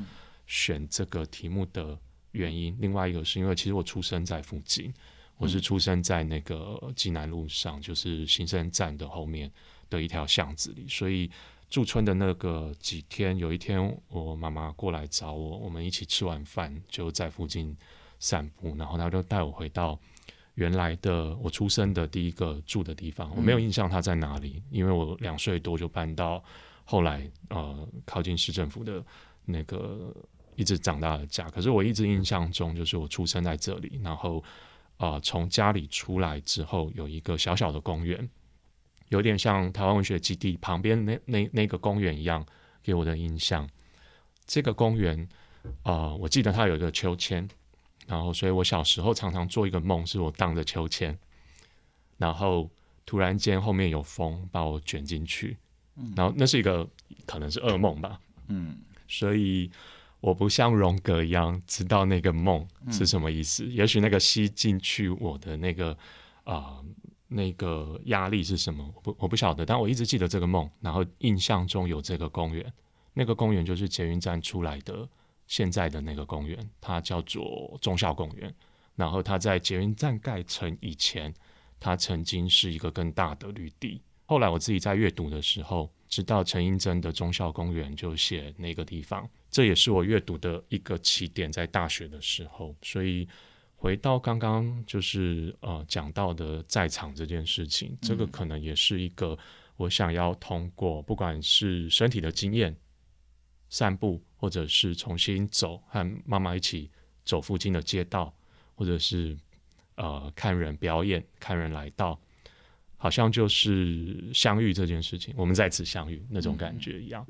[0.47, 1.95] 选这个题目的
[2.31, 2.75] 原因。
[2.79, 4.91] 另外一个是因为，其实我出生在附近，
[5.37, 9.51] 我是出生在那个济南路上，就是新生站的后面
[9.91, 10.87] 的一条巷子里。
[10.89, 11.29] 所以
[11.69, 17.77] 驻村的那个几天，有一天我妈妈过来找我，我们一起吃完饭就在附近
[18.17, 19.99] 散步，然后她就带我回到
[20.57, 23.31] 原来的我出生的第一个住的地方。
[23.35, 26.43] 我没有印象它在哪里，因为我两岁多就搬到
[26.83, 29.03] 后来呃靠近市政府的
[29.45, 30.11] 那个
[30.55, 31.47] 一直长大的家。
[31.51, 34.43] 可是我一直印象中就是我出生在这里，然后
[34.97, 38.27] 啊从家里出来之后有一个小小的公园。
[39.09, 42.45] 有点像台湾文学基地旁边那那那个公园一样，
[42.83, 43.65] 给我的印象。
[44.45, 45.25] 这个公园
[45.83, 47.47] 啊，我记得它有一个秋千，
[48.07, 51.15] 然后所以我小时候常常做一个梦，是我荡着秋千，
[52.17, 52.67] 然后
[53.05, 55.55] 突然间后面有风把我卷进去，
[56.15, 56.87] 然后那是一个
[57.25, 59.69] 可能是噩梦吧，嗯，所以
[60.21, 65.95] 我不像荣格一样知道那个梦是什么意思，也许那个吸进去我的那个
[66.43, 66.81] 啊。
[67.29, 68.89] 那个压力是什么？
[68.95, 72.65] 我不我不晓得，但我一直记得这个梦，然后印象中有这个公园，
[73.13, 75.05] 那个公园就是捷运站出来的
[75.47, 78.53] 现在的那个公园，它叫做忠孝公园。
[78.95, 81.33] 然后它在捷运站盖成以前，
[81.79, 84.01] 它曾经是一个更大的绿地。
[84.25, 93.27] 后来我自己在阅读的时候，知道陈英珍的忠孝公园就写那个地方，这也是我阅读的一个起点，在大学的时候，所以。
[93.79, 99.37] 回到刚刚就是呃讲到的在场这件事情，这个可能也是一个
[99.75, 102.75] 我想要通过不管是身体的经验、
[103.69, 106.89] 散步，或者是重新走和妈妈一起
[107.25, 108.33] 走附近的街道，
[108.75, 109.37] 或者是
[109.95, 112.17] 呃看人表演、看人来到，
[112.95, 117.25] 好像就是相遇这件事情，我们在此相遇那种感觉一样。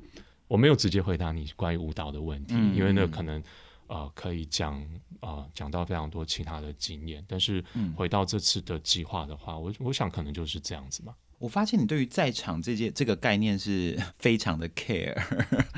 [0.47, 3.41] 我没有直接回答你关于舞蹈的问题，因为那可能。
[3.89, 4.85] 呃，可以讲
[5.21, 7.63] 啊，讲到非常多其他的经验，但是
[7.95, 11.15] 回到这次的计划的话，我我想可能就是这样子嘛。
[11.39, 15.15] 我发现你对于在场这件这个概念是 非常的 care，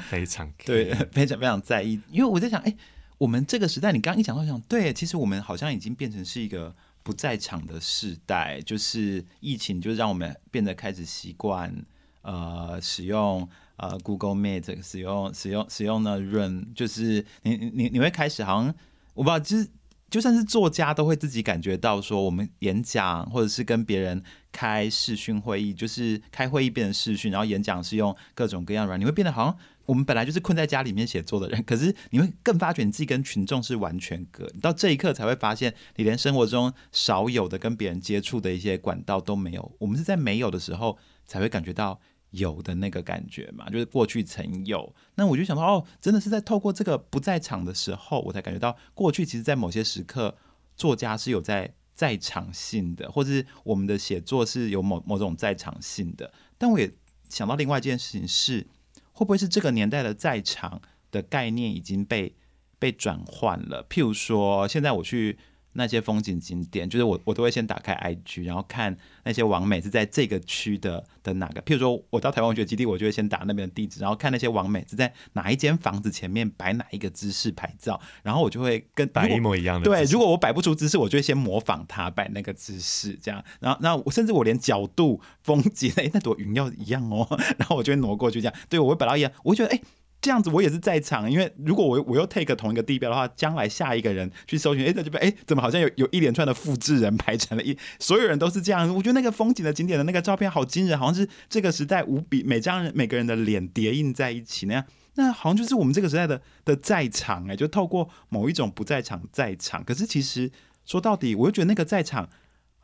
[0.09, 1.99] 非常对，非常非常在意。
[2.11, 2.75] 因为我在想，哎，
[3.17, 11.73] 我们这个时代，你刚刚一讲到想，对，其实我们好像已经变成是一个不在场的时代，就是疫情就让我们变得开始习惯
[12.21, 13.47] 呃使用。
[13.81, 18.75] 呃，Google Meet 使用使用使用呢 Run，，就是你你你会开始好像
[19.13, 19.69] 我不知道，就是
[20.09, 39.71] 就算是作家都会自己感觉到说，我们演讲或者是跟别人开视讯会议，就是开会议变成视讯，然后演讲是用各种各样软，你会变得好像我们本来就是困在家里面写作的人， 可是你会更发觉你自己跟群众是完全隔，到这一刻才会发现，你连生活中少有的跟别人接触的一些管道都没有。
[39.79, 41.99] 我们是在没有的时候才会感觉到。
[42.31, 44.93] 有的那个感觉嘛，就是过去曾有。
[45.15, 50.37] 那我就想到，哦，真的是在透过这个不在场的时候，我才感觉到过去其实，在某些时刻，
[50.75, 56.31] 作家是有在在场性的，或者是我们的写作是有某某种在场性的。
[56.57, 56.91] 但我也
[57.29, 58.67] 想到另外一件事情是，
[59.11, 62.35] 会不会是这个年代的在场的概念已经被
[62.77, 63.85] 被转换了？
[63.89, 65.37] 譬如说，现在我去。
[65.73, 71.61] 那些风景景点，就是我我都会先打开 IG，然后看那些网美是在这个区的的哪个。
[71.61, 79.85] 譬如说，我到台湾文学基地，我就会先打那边的地址，然后看那些网美是在哪一间房子前面摆哪一个姿势拍照，然后我就会跟摆一模一样的。
[79.85, 83.43] 对，如果我摆不出姿势，我就会先模仿他摆那个姿势，这样。
[83.59, 87.27] 然后，那我甚至我连角度、风景，哎，那朵云要一样哦，
[87.57, 88.55] 然后我就会挪过去，这样。
[88.67, 89.79] 对我会摆到一样，我会觉得，哎。
[90.21, 98.93] 这样子我也是在场，因为如果我我又 take 同一个地标的话，将来下一个人去搜寻，哎，这边哎，怎么好像有有一连串的复制人排成了一，所有人都是这样。
[98.93, 109.83] 我觉得那个风景的景点的那个照片好惊人，好像是这个时代无比每张每个人的脸叠印在一起那样，那好像就是我们这个时代的的在场哎，就透过某一种不在场在场。
[109.83, 110.51] 可是其实
[110.85, 112.29] 说到底，我又觉得那个在场。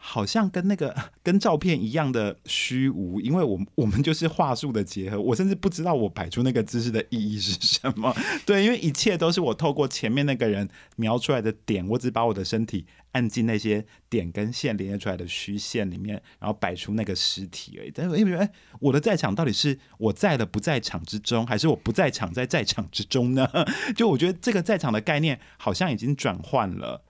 [0.08, 5.20] 好像跟那个 跟照片一样的虚无，因为我 我们就是话术的结合。
[5.20, 8.16] 我甚至不知道我摆出那个姿势的意义是什么。
[8.46, 17.92] 对，因为一切都是我透过前面那个人描出来的点，我只把我的身体按进那些点跟线连接出来的虚线里面，然后摆出那个实体而已。
[17.92, 23.50] 但是因为哎，我的在场到底是我在的不在场之中，还是我不在场在在场之中呢？
[23.96, 27.05] 就我觉得这个在场的概念好像已经转换了。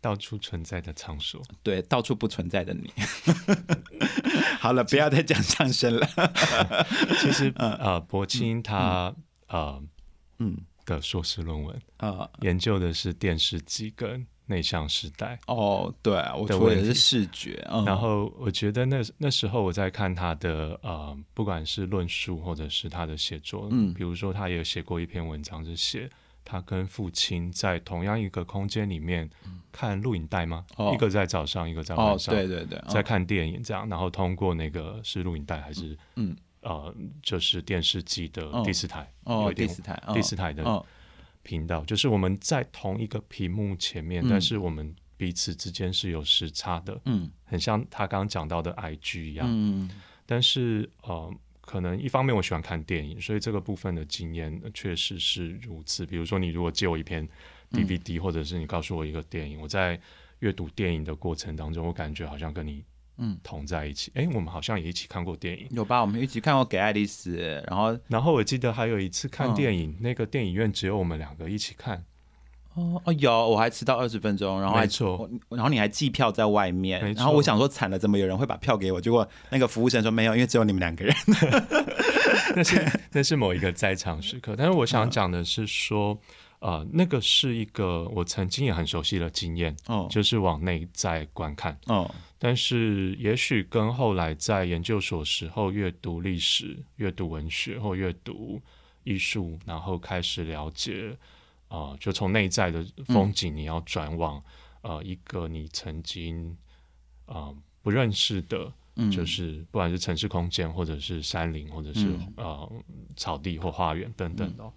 [0.00, 2.92] 到处存在的场所，对，到处不存在的你。
[4.60, 6.06] 好了，不要再讲相声了。
[7.20, 9.14] 其实，呃，柏青他
[9.48, 9.82] 呃
[10.38, 15.38] 嗯的硕士论文啊，研究的是电视机跟内向时代。
[15.46, 17.64] 哦，对，我说的是视觉。
[17.84, 26.08] 然后，我觉得那那时候我在看他的呃，不管是论述或者是他的写作，嗯，比如说他也有写过一篇文章，是写。
[26.50, 29.28] 他跟父亲在同样一个空间里面
[29.70, 30.64] 看录影带吗？
[30.94, 32.34] 一个在早上，一个在晚上。
[32.34, 38.62] 对对对，在看电影这样，然后通过那个是录影带还是嗯呃，就是电视机的哦。
[38.64, 40.14] 第四台，哦第四台哦。
[40.14, 40.82] 第四台的哦。
[41.42, 44.28] 频道，就是我们在同一个屏幕前面，嗯。
[44.30, 49.46] 但是我们彼此之间是有时差的，嗯很像他刚刚讲到的 IG 一样。
[49.50, 49.90] 嗯
[50.24, 51.30] 但是呃，
[51.68, 56.06] 可能一方面我喜欢看电影，所以这个部分的经验呃确实是如此。
[56.06, 57.22] 比如说，你如果借我一篇
[57.72, 60.00] 嗯 DVD，、或者是你告诉我一个电影，我在
[60.38, 62.82] 阅读电影的过程当中，我感觉好像跟你
[63.18, 64.10] 嗯同在一起。
[64.14, 65.66] 诶，我们好像也一起看过电影。
[65.70, 66.00] 有吧？
[66.00, 67.36] 我们一起看过《给爱丽丝》，
[67.68, 72.02] 然后然后我记得还有一次看嗯电影，那个电影院只有我们两个一起看。
[72.78, 79.00] 哦哦有，我还迟到二十分钟，然后还没错然后你还寄票在外面然后我想说惨了，怎么有人会把票给我？
[79.00, 81.14] 结果那个服务生说没有，因为只有你们两个人。
[82.54, 86.18] 那是 那是某一个在场时刻，但是我想讲的是说，
[86.60, 91.76] 呃，那个是一个我曾经也很熟悉的经验，哦就是往内在观看。
[91.86, 92.10] 哦
[92.40, 98.60] 但是也许跟后来在研究所时候阅读历史、阅读文学或阅读
[99.02, 101.16] 艺术，然后开始了解，
[101.68, 104.42] 呃，就从内在的风景，你要转往、
[104.82, 106.56] 呃一个你曾经
[107.26, 109.10] 呃不认识的，嗯。
[109.10, 112.32] 就是不管是城市空间，或者是山林，或者是、嗯。
[112.36, 112.72] 呃
[113.16, 114.72] 草地或花园等等的哦、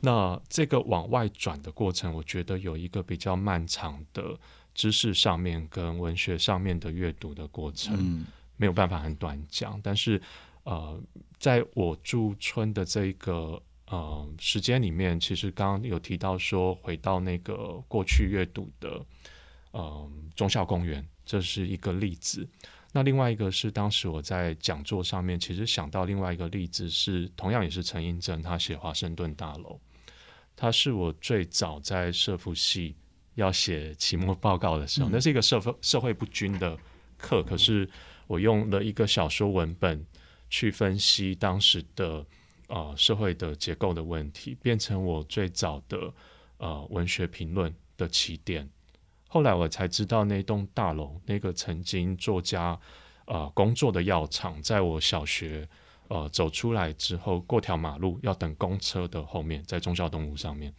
[0.00, 4.38] 那这个往外转的过程，我觉得有一个比较漫长的
[4.74, 8.26] 知识上面跟文学上面的阅读的过程，嗯。
[8.56, 9.80] 没有办法很短讲。
[9.82, 10.20] 但是
[10.64, 11.00] 呃，
[11.38, 19.04] 在我驻村的这一个呃时间里面，其实刚刚有提到说，回到那个过去阅读的
[19.72, 22.48] 呃忠孝公园，这是一个例子。
[22.92, 29.78] 那另外一个是当时我在讲座上面，其实想到另外一个例子是，同样也是陈英正他写华盛顿大楼，
[30.56, 32.96] 他是我最早在社福系
[33.34, 36.76] 要写期末报告的时候，嗯那是一个社会社会不均的
[37.16, 37.88] 课，可是
[38.26, 40.04] 我用了一个小说文本
[40.48, 42.26] 去分析当时的
[42.70, 46.12] 呃社会的结构的问题，变成我最早的
[46.56, 48.66] 呃文学评论的起点。
[49.28, 52.78] 后来我才知道，那栋大楼那个曾经作家
[53.26, 55.68] 呃工作的药厂，在我小学
[56.08, 60.72] 呃走出来之后，过条马路要等公车的后面，在忠孝东路上面。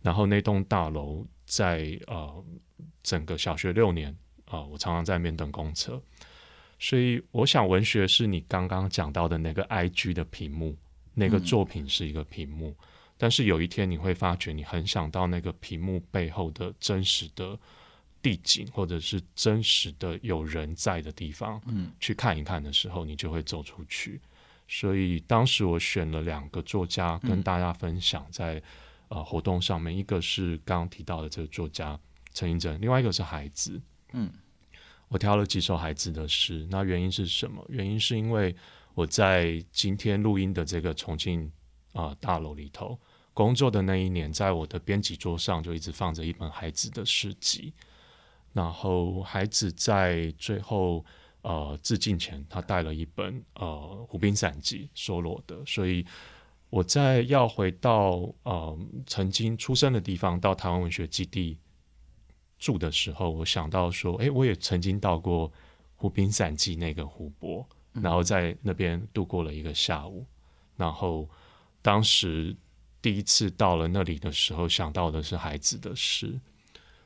[0.00, 2.44] 然后那栋大楼在呃
[3.02, 4.12] 整个小学六年
[4.44, 6.00] 啊、呃我常常在那边等公车。
[6.78, 10.76] 所以我想，文学是你刚刚讲到的那个 IG 的屏幕，
[11.18, 12.74] 那个作品是一个屏幕，
[13.16, 17.58] 但是有一天你会发觉，你很想到那个屏幕背后的真实的
[18.22, 24.20] 地景，或者是真实的有人在的地方，嗯，去看一看的时候，你就会走出去。
[24.68, 28.62] 所以当时我选了两个作家跟大家分享在，
[29.08, 31.98] 呃活动上面，一个是刚刚提到的这个作家
[32.34, 33.80] 陈英正，另外一个是孩子。
[34.12, 34.30] 嗯，
[35.08, 37.64] 我挑了几首孩子的诗，那原因是什么？
[37.70, 38.54] 原因是因为
[38.98, 41.48] 我在今天录音的这个重庆
[41.92, 42.98] 啊、大楼里头
[43.32, 47.72] 工作的那一年，在我的编辑桌上就一直放着一本孩子的诗集，
[48.52, 51.04] 然后孩子在最后
[51.42, 53.64] 呃致敬前，他带了一本呃
[54.06, 56.04] 《湖滨散记》梭罗的，所以
[56.68, 61.56] 我在要回到呃曾经出生的地方，到台湾文学基地
[62.58, 65.52] 住的时候，我想到说，诶，我也曾经到过
[65.94, 67.64] 湖滨散记那个湖泊，
[68.02, 70.26] 然后在那边度过了一个下午，
[70.76, 71.28] 然后
[71.82, 72.56] 当时
[73.00, 76.38] 第一次到了那里的时候，想到的是孩子的事，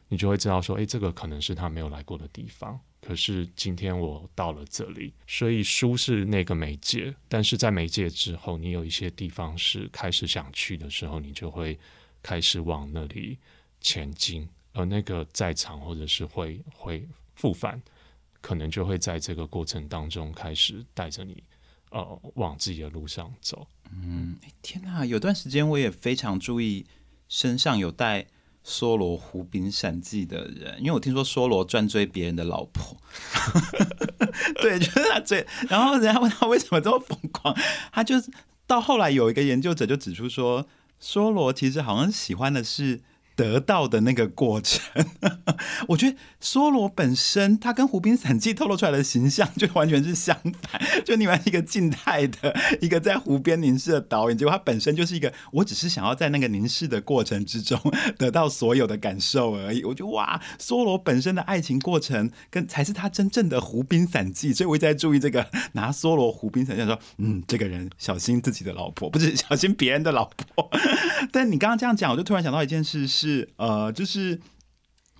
[0.08, 2.78] 你就会知道说，诶，这个可能是他没有来过的地方。
[3.00, 11.76] 可是今天我到了这里，所以书是那个媒介，但是在媒介之后，你有一些地方是开始想去的时候，你就会
[12.22, 13.36] 开始往那里
[13.80, 17.82] 前进，而那个在场或者是会会复返，
[18.42, 21.42] 可能就会在这个过程当中开始带着你
[21.90, 23.66] 呃往自己的路上走。
[23.90, 26.84] 嗯天哪，有段时间我也非常注意
[27.28, 28.26] 身上有带
[28.62, 32.96] 梭罗湖滨闪记的人，因为我听说梭罗专追别人的老婆，
[34.60, 37.56] 对，就是他追，然后人家问他为什么这么疯狂，
[37.92, 38.16] 他就
[38.66, 40.66] 到后来有一个研究者就指出说，
[41.00, 43.00] 梭罗其实好像喜欢的是。
[43.34, 44.82] 得到的那个过程，
[45.88, 50.80] 我觉得梭罗本身，他跟《湖滨散记》透露出来的形象就完全是相反。
[51.04, 57.78] 就另外一个静态的，一个在湖边凝视的导演，结果他本身就是一个，我只是想要在那个凝视的过程之中
[58.18, 59.82] 得到所有的感受而已。
[59.84, 70.70] 我觉得哇，梭罗本身的爱情过程跟才是他真正的《湖滨散记》，所以我一直在注意这个拿梭罗《湖滨散记》说，嗯，这个人小心自己的老婆，不是小心别人的老婆。
[71.30, 74.40] 但你刚刚这样讲，我就突然想到一件事，是呃，就是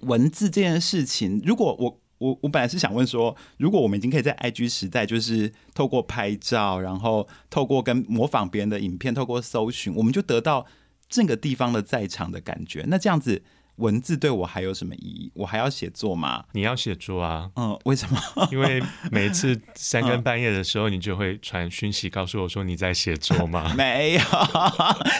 [0.01, 10.67] 文字这件事情，如果我我我本来是想问说，如果我们已经可以在 IG 时代，就是透过拍照，然后透过跟模仿别人的影片，透过搜寻，我们就得到
[11.09, 12.85] 这个地方的在场的感觉。
[12.89, 13.43] 那这样子。
[13.77, 15.33] 文字对我还有什么意义？
[15.35, 16.45] 我还要写作吗？
[16.53, 17.51] 你要写作啊？
[17.57, 18.21] 嗯，为什么？
[18.53, 23.73] 因为每次三更半夜的时候，你就会传讯息告诉我说你在写作吗？
[23.77, 24.21] 没有，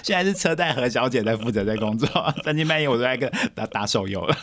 [0.05, 2.09] 现在是车贷何小姐在负责在工作。
[2.45, 4.37] 三更半夜我都在跟打打手游了。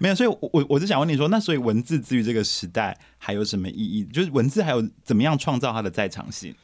[0.00, 4.04] 没有，所以，我我就想问你说，那所以文字之于这个时代还有什么意义？
[4.06, 6.54] 就是文字还有怎么样创造它的在场性？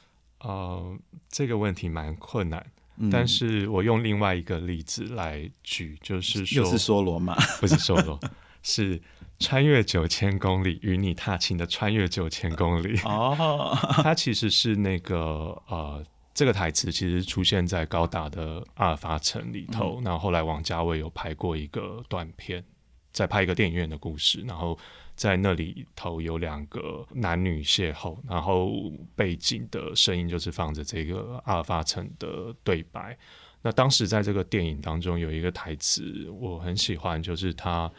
[0.41, 0.99] 呃，
[1.31, 2.67] 这个问题蛮困难。
[3.11, 7.35] 但是我用另外一个例子来举，就是说，又是梭罗嘛？
[7.61, 8.19] 不是梭罗，
[8.63, 9.01] 是
[9.39, 12.99] 穿越九千公里与你踏青的穿越九千公里。
[13.05, 20.01] 哦， 它其实是那个呃，这个台词其实出现在高达的阿尔法城里头。
[20.05, 22.65] 然后后来王家卫有拍过一个短片，
[23.13, 24.79] 在拍一个电影院的故事，然后。
[25.17, 33.17] 在那里头有两个男女邂逅，然后背景的声音就是放着这个阿尔法城的对白。
[33.63, 37.91] 那当时在这个电影当中有一个台词我很喜欢，就是他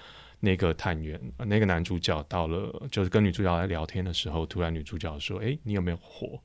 [0.41, 6.39] 那个探员，那个男主角到了，就是跟女主角在聊天的时候，突然女主角说：“哎，你有没有火？”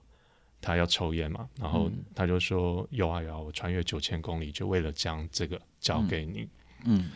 [0.63, 6.49] 他要抽烟嘛，然后他就说：“有啊有啊，我穿越九千公里就为了将这个交给你。”
[6.87, 7.11] 嗯，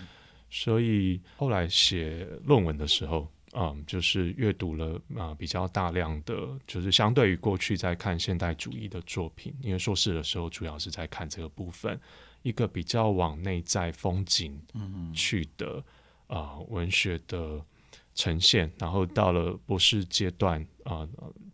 [0.50, 3.30] 所以后来写论文的时候。
[3.56, 6.34] 嗯，就是阅读了啊比较大量的，
[6.66, 12.00] 就是相对于过去在看现代主义的作品，因为硕士的时候主要是在看这个部分，
[12.42, 14.60] 一个比较往内在风景
[15.14, 15.80] 去的
[16.26, 17.64] 啊文学的
[18.16, 21.08] 呈现，然后到了博士阶段啊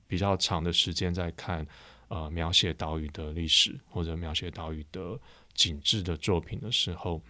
[0.07, 1.67] 比较长的时间在看
[2.09, 5.21] 啊描写岛屿的历史或者描写岛屿的
[5.53, 7.21] 景致的作品的时候，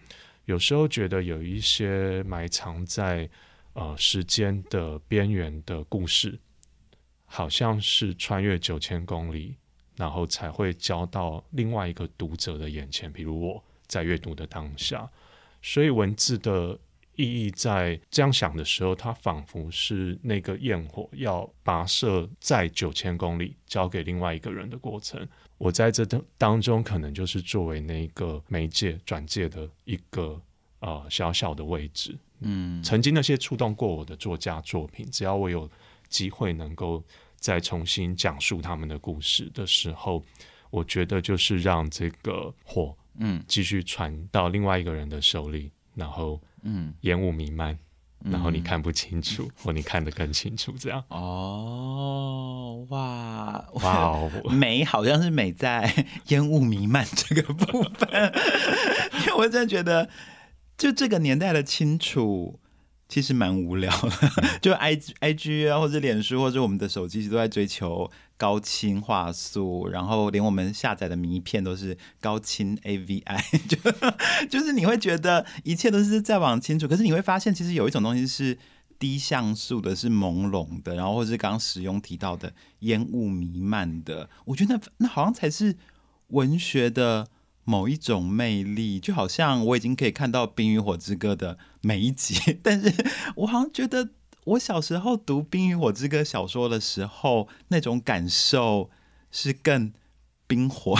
[0.45, 3.29] 有时候觉得有一些埋藏在。
[3.73, 6.37] 呃，时间的边缘的故事，
[7.25, 9.55] 好像是穿越九千公里，
[9.95, 13.11] 然后才会交到另外一个读者的眼前。
[13.11, 15.09] 比如我在阅读的当下，
[15.61, 16.77] 所以文字的
[17.15, 25.25] 意义在这样想的时候，它仿佛是那个焰火要跋涉在九千公里交给另外一个人的过程。
[25.57, 30.41] 我在这当当中，可能就是作为那个媒介转介的一个
[30.79, 32.17] 呃小小的位置。
[32.41, 35.69] 嗯，曾经那些触动过我的作家作品，只要我有
[36.09, 37.03] 机会能够
[37.37, 40.23] 再重新讲述他们的故事的时候，
[40.69, 47.77] 我觉得就是让这个火，嗯，继续传到另外一个人的手里，然后，嗯，烟雾弥漫，
[48.23, 51.03] 然后你看不清楚， 或你看得更清楚，这样。
[51.09, 55.93] 哦，哇，哇， 美好像是美在
[56.29, 58.33] 烟雾弥漫这个部分，
[59.21, 60.09] 因为我真的觉得。
[60.81, 62.59] 就这个年代的清楚，
[63.07, 64.09] 其实蛮无聊的。
[64.59, 73.21] 就 i i g 啊，或者脸书，或者我们的手机，都在追求高清画素，然后连我们下载的名片都是高清 AVI。
[73.69, 78.57] 就就是你会觉得一切都是在往清楚，可是你会发现，其实有一种东西是
[78.97, 84.27] 低像素的，是朦胧的，然后或是刚刚使用提到的烟雾弥漫的。
[84.45, 85.75] 我觉得那好像才是
[86.29, 87.27] 文学的。
[87.71, 92.93] 某一种魅力，就好像我已经可以看到《冰与火之歌》的每一集， 但是
[93.37, 94.09] 我好像觉得
[94.43, 98.89] 我小时候读《冰与火之歌》小说的时候，那种感受
[99.31, 99.93] 是更
[100.47, 100.97] 冰火。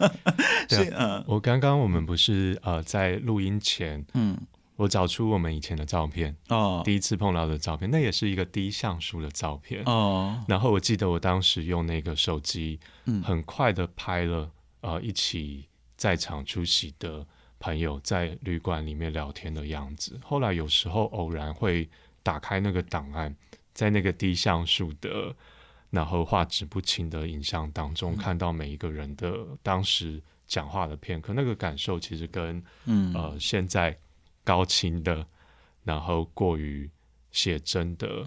[0.68, 4.36] 对，嗯，我刚刚我们不是呃在录音前，嗯，
[4.76, 10.44] 我找出我们以前的照片哦，第一次碰到的照片，那也是一个低像素的照片哦。
[10.46, 14.50] 然后我记得我当时用那个手机，嗯，很快的拍了
[14.82, 15.64] 呃一起。
[16.02, 17.24] 在场出席的
[17.60, 20.18] 朋友在旅馆里面聊天的样子。
[20.20, 21.88] 后来有时候偶然会
[22.24, 23.32] 打开那个档案，
[23.72, 25.32] 在那个低像素的，
[25.90, 33.96] 然后画质不清的影像当中，看到每一个人的当时讲话的片刻，那个感受其实跟嗯呃现在
[34.42, 35.24] 高清的，
[35.84, 36.90] 然后过于
[37.30, 38.24] 写真的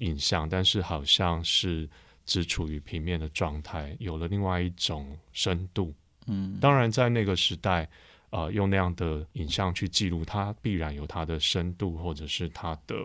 [0.00, 1.88] 影像，但是好像是
[2.26, 5.94] 只处于平面的状态，有了另外一种深度。
[6.26, 7.88] 嗯，当然，在那个时代，
[8.30, 12.96] 呃，用那样的影像去记录，它必然有它的深度，或者是它的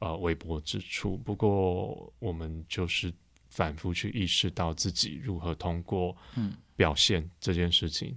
[0.00, 1.16] 呃微薄之处。
[1.18, 3.12] 不过，我们就是
[3.48, 8.16] 反复去意识到自己如何通过嗯表现这件事情。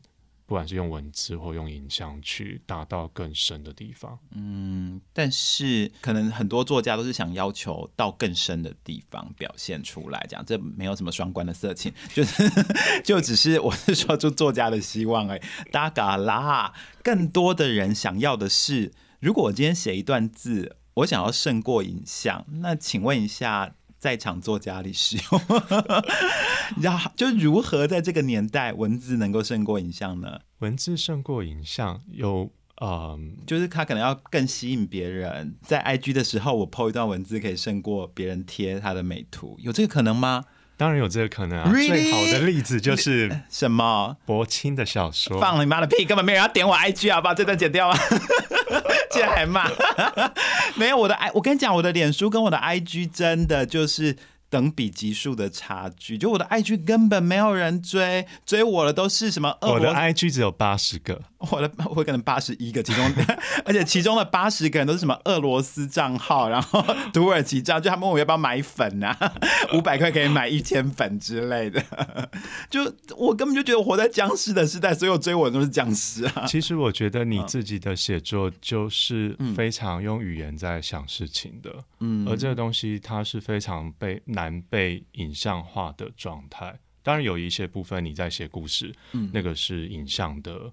[0.49, 12.49] 不管是用文字或用影像去达到更深的地方，嗯，但是可能很多作家都是想要求到更深的地方表现出来，这样这没有什么双关的色情，就是
[13.03, 15.39] 就只是我是说出作家的希望哎，
[15.71, 16.73] 大嘎啦，
[17.03, 22.43] 更多的人想要的是，如果我今天写一段字，我想要胜过影像。
[22.61, 25.39] 那请问一下，在场作家李师兄，
[26.77, 30.39] 你知道就如何在这个年代文字能够胜过影像呢？
[30.59, 32.49] 文字胜过影像，有
[32.81, 35.55] 嗯，就是他可能要更吸引别人。
[35.61, 40.45] 在 IG 的时候，我 po 一段文字可以胜过别人贴他的美图，有这个可能吗？
[40.77, 41.69] 当然有这个可能啊。
[41.69, 41.87] Really？
[41.89, 44.15] 最好的例子就是什么？
[44.25, 45.37] 柏青的小说。
[45.41, 46.05] 放你妈的屁！
[46.05, 47.33] 根本没有人要点我 IG 好不好？
[47.33, 47.99] 这段剪掉啊！
[49.11, 49.69] 竟然还骂，
[50.75, 54.15] 没有我的 i，我跟你讲，我的脸书跟我的 IG 真的就是
[54.49, 63.05] 等比级数的差距，就我的 IG 根本没有人追，追我的都是什么我的 IG 只有八十个，我的我可能八十一个，其中
[63.63, 66.83] 而且其中的八十个人都是什么俄罗斯账号，然后
[67.13, 69.17] 土耳其账，就他们问我要不要买粉啊，
[69.73, 71.81] 五百块可以买一千粉之类的，
[72.69, 72.81] 就
[73.15, 76.45] 我根本就觉得我活在僵尸的时代，所有追我的都是僵尸啊。
[76.45, 86.77] 其实我觉得你自己的写作就是嗯非常用语言在想事情的，嗯，而这个东西它是非常被难被影像化的状态。
[87.01, 90.71] 当然有一些部分你在写故事，嗯，那个是影像的。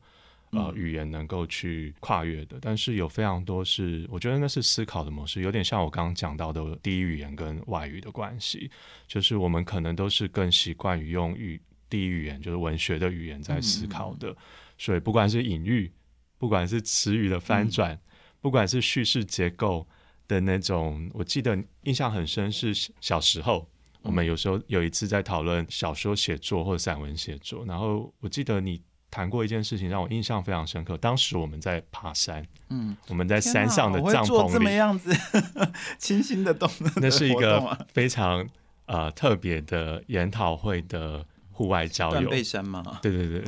[0.57, 8.70] 呃，语言能够去跨越的，但是有非常多是，我觉得那是思考的模式，有点像我刚刚讲到的第一语言跟外语的关系，
[9.07, 14.34] 就是我们可能都是更习惯于用语第一语言，就是文学的语言在思考的，
[14.78, 15.92] 所以不管是隐喻，
[16.38, 17.98] 不管是词语的翻转，
[18.40, 19.86] 不管是叙事结构
[20.26, 23.68] 的那种，我记得印象很深是小时候，
[24.02, 28.82] 我们有时候有一次在讨论小说写作或者散文写作，然后我记得你
[29.16, 34.26] 谈过一件事情让我印象非常深刻，当时我们在爬山，嗯，我们在山上的帐篷里。
[34.26, 35.10] 做这么样子
[35.98, 38.46] 清新的动，那是一个非常
[38.84, 42.98] 呃特别的研讨会的户外郊游，断背山吗？
[43.00, 43.42] 对对对，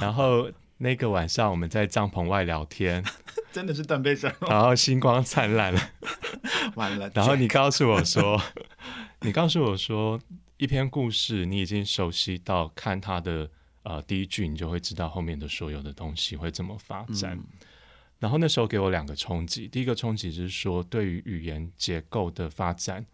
[0.00, 3.04] 然后那个晚上我们在帐篷外聊天，
[3.52, 5.70] 真的是断背山，然后星光灿烂。
[5.70, 5.80] 了，
[6.76, 7.10] 完了。
[7.12, 8.40] 然后你告诉我说，
[9.20, 10.18] 你告诉我说，
[10.56, 13.50] 一篇故事你已经熟悉到看它的
[13.84, 17.38] 呃第一句，你就会知道后面的所有的东西会怎么发展。
[18.18, 23.04] 然后那时候给我两个冲击，第一个冲击是说，对于语言结构的发展，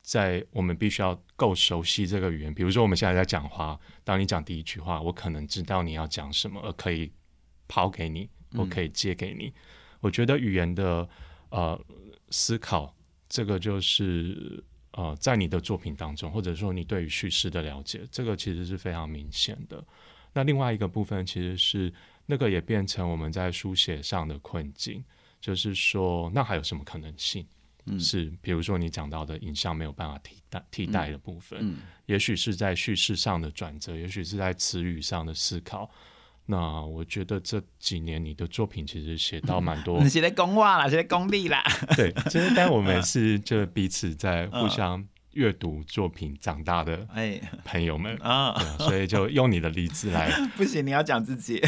[0.00, 2.54] 在我们必须要够熟悉这个语言。
[2.54, 7.10] 比如说我们现在在讲话，当你讲第一句话，我可能知道你要讲什么，而可以
[7.66, 9.52] 抛给你，我可以接给你。
[10.00, 11.08] 我觉得语言的
[11.48, 11.78] 呃
[12.30, 12.94] 思考，
[13.28, 14.62] 这个就是
[14.92, 19.84] 呃在你的作品当中，或者说你对于叙事的了解，这个其实是非常明显的。
[20.32, 21.92] 那另外一个部分其实是
[22.26, 25.04] 那个也变成我们在书写上的困境，
[25.40, 27.46] 就是说那还有什么可能性？
[27.98, 31.76] 是比如说你讲到的影像没有办法替代替代的部分，
[32.06, 35.90] 也许是在叙事上的转折，也许是在词语上的思考。
[36.46, 41.64] 那我觉得这几年你的作品其实写到蛮多 你现在公话啦，写在功利啦。
[41.96, 47.40] 对，就是但我们是就彼此在互相阅读作品长大的哎。
[47.64, 51.62] 朋友们，啊，所以就用你的例子来 不行，你要讲自己，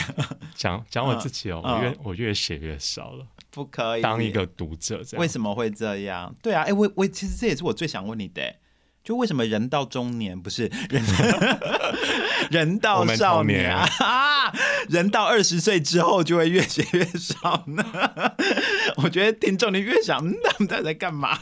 [0.54, 4.02] 讲讲我自己哦，嗯我越我越写越少了，不可以。
[4.02, 5.20] 当一个读者这样。
[5.20, 6.34] 为什么会这样？
[6.42, 8.56] 对啊，哎、我我其实这也是我最想问你的，
[9.04, 11.02] 就为什么人到中年不是人，
[12.51, 13.61] 人到少年。
[13.62, 13.74] 年。
[13.74, 14.53] 啊，
[14.88, 17.84] 人到二十岁之后就会越写越少呢？
[19.03, 21.38] 我觉得听众你越想，嗯，他们在干嘛？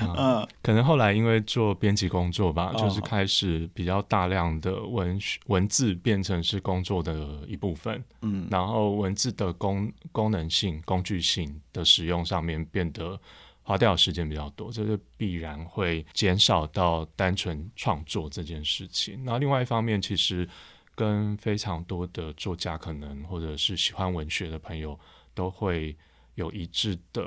[0.00, 0.46] 嗯。
[0.62, 2.78] 可能后来因为做编辑工作吧，哦。
[2.78, 8.48] 就是开始比较大量的文学文字变成是工作的一部分，嗯。
[8.50, 13.18] 然后文字的功功能性、工具性的使用上面变得
[13.66, 19.24] 花掉的时间比较多，这就必然会减少到单纯创作这件事情。
[19.24, 20.46] 那另外一方面，其实
[20.94, 24.96] 跟非常多的作家可能或者是喜欢文学的朋友
[25.32, 25.96] 都会
[26.34, 27.22] 有一致的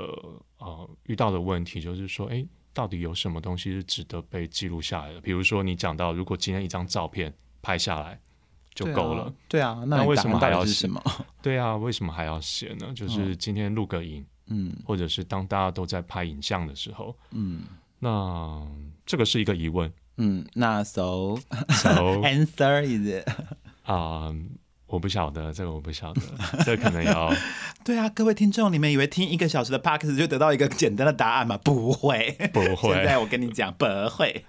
[0.59, 5.19] 呃遇到的问题，就是说，诶，到底有什么东西是值得被记录下来的？
[5.19, 7.33] 比如说你讲到，如果今天一张照片
[7.63, 8.19] 拍下来
[8.75, 9.33] 就够了。
[9.47, 10.88] 对啊，那为什么还要写？
[11.41, 12.93] 对啊，为什么还要写呢？
[12.95, 14.25] 就是今天录个影，嗯
[14.85, 17.61] 或者是当大家都在拍影像的时候，嗯
[17.99, 18.65] 那
[19.05, 19.91] 这个是一个疑问。
[20.17, 21.37] 嗯，那 so
[21.69, 23.23] So answer is
[23.83, 24.33] 啊、
[24.87, 26.21] 我不晓得这个，我不晓得，
[26.65, 27.31] 这 可能要
[27.83, 31.57] 对啊，各位听众，你们以为听一个小时的 p a x 就得到一个简单的答案吗？
[31.63, 34.43] 不会，不会现在我跟你讲，不会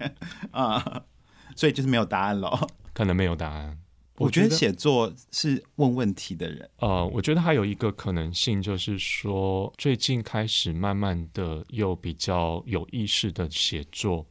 [0.51, 1.03] 啊、
[1.55, 2.67] 所以就是没有答案喽。
[2.93, 3.77] 可能没有答案。
[4.19, 14.25] 我觉得写作是问问题的人，呃，我觉得还有一个可能性，就是说最近开始慢慢的又比较有意识的写作，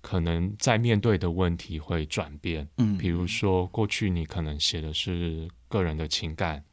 [0.00, 2.68] 可能在面对的问题会转变。
[2.78, 6.64] 嗯比如说过去你可能写的是个人的情感，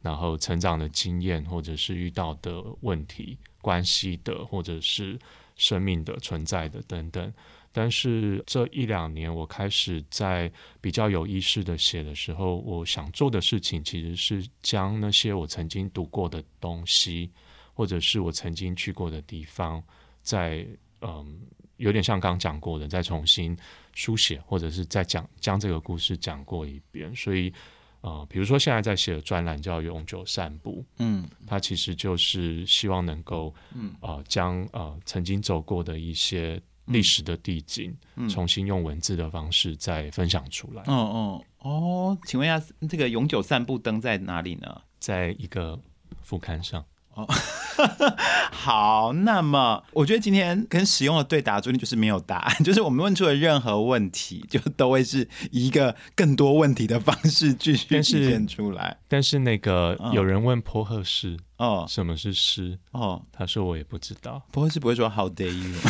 [0.00, 5.18] 然后成长的经验，或者是遇到的问题、关系的，或者是
[5.56, 7.32] 生命的存在的等等。
[7.72, 10.50] 但是这一两年，我开始在
[10.80, 17.30] 比较有意识的写的时候，我想做的事情其实是将那些我曾经读过的东西，
[17.74, 19.82] 或者是我曾经去过的地方，
[20.22, 20.66] 在
[21.00, 21.40] 嗯，
[21.76, 23.56] 有点像刚讲过的，再重新
[23.94, 27.14] 书写，或者是再讲将这个故事讲过一遍。
[27.14, 27.52] 所以，
[28.00, 44.80] 呃，比如说现在在写的专栏叫《永久散步》，嗯它其实就是希望能够，嗯呃，将呃曾经走过的一些历史的地景，嗯重新用文字的方式再分享出来，哦哦哦，请问一下，这个永久散步灯在哪里呢？
[44.98, 45.78] 在一个
[46.22, 46.84] 副刊上。
[48.50, 58.96] 好，那么我觉得今天跟使用的对答注定就是没有答案， 就是我们问出的任何问题，就都会是以一个更多问题的方式继续体现出来。
[59.08, 64.42] 但是那个嗯有人问坡赫士哦什么是诗，哦，他说我也不知道。
[64.50, 65.74] 不会是不会说 How dare you？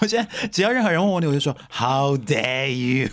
[0.00, 3.08] 我现在只要任何人问我我就说 How dare you？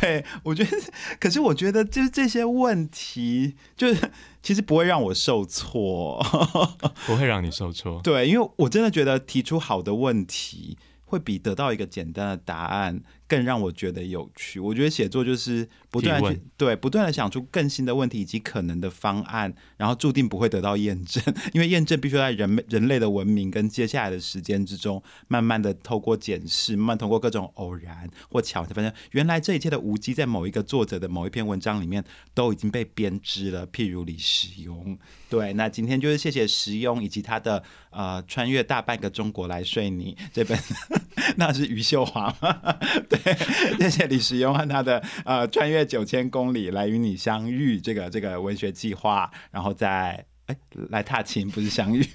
[0.00, 0.70] 对我觉得，
[1.18, 4.10] 可是我觉得就是这些问题，就是
[4.42, 6.24] 其实不会让我受挫。
[7.06, 8.00] 不会让你受挫。
[8.02, 14.60] 对，因为我真的觉得提出好的问题，会比得到一个简单的答案更让我觉得有趣。
[14.60, 21.22] 我觉得写作就是不断的去对不断的想出更新的问题以及可能的方案，然后注定不会得到验证，
[21.52, 32.04] 因为验证必须在人人类的文明跟接下来的时间之中，慢慢的透过检视，慢慢通过各种偶然或巧合，才发现原来这一切的无机在某一个作者的某一篇文章里面
[32.34, 33.66] 都已经被编织了。
[33.66, 34.96] 譬如李时庸，
[35.28, 40.58] 对，那今天就是谢谢时庸以及他的呃《穿越大半个中国来睡你》这本，
[41.36, 42.78] 那是余秀华吗？
[43.80, 50.56] 谢谢李时庸和他的呃《穿越九千公里来与你相遇》这个这个文学计划，然后再哎
[50.90, 52.06] 来踏青不是相遇，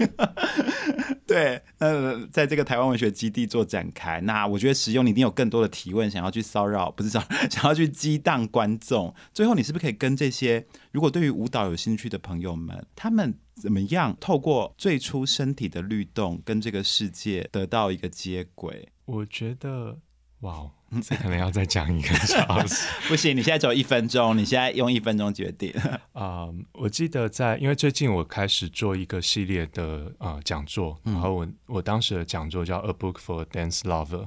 [1.27, 4.21] 对，呃，在这个台湾文学基地做展开。
[4.21, 9.13] 那我觉得使用你一定有更多的提问，想要去骚扰，不是骚扰，想要去激荡观众。
[9.33, 18.87] 最后，你是不是可以跟这些如果对于舞蹈有兴趣的朋友们，他们怎么样透过最初身体的律动，跟这个世界得到一个接轨？
[19.05, 19.99] 我觉得，
[20.39, 20.71] 哇哦，
[21.01, 22.87] 这可能要再讲一个小时。
[23.07, 25.73] 不行，你现在只有一分钟，你现在用一分钟决定。
[26.11, 34.23] 啊、 我记得在，因为最近我开始做一个系列的呃讲座，然后我我当时的讲座叫《A Book for a Dance Lover》，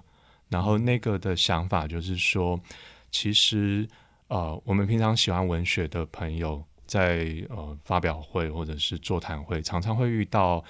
[0.48, 2.58] 然后那个的想法就是说，
[3.10, 3.86] 其实
[4.28, 10.64] 呃，我们平常喜欢文学的朋友，在呃发表会或者是座谈会，常常会遇到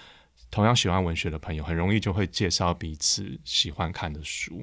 [0.51, 4.61] 同样喜欢文学的朋友，很容易就会介绍彼此喜欢看的书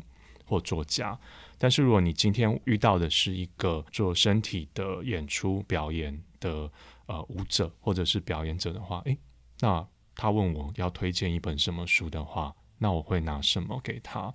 [0.51, 1.17] 或作家。
[1.57, 6.69] 但是如果你今天遇到的是一个做身体的演出表演的
[7.05, 9.17] 呃舞者或者是表演者的话，诶，
[9.61, 14.33] 那他问我要推荐一本什么书的话，那我会拿什么给他？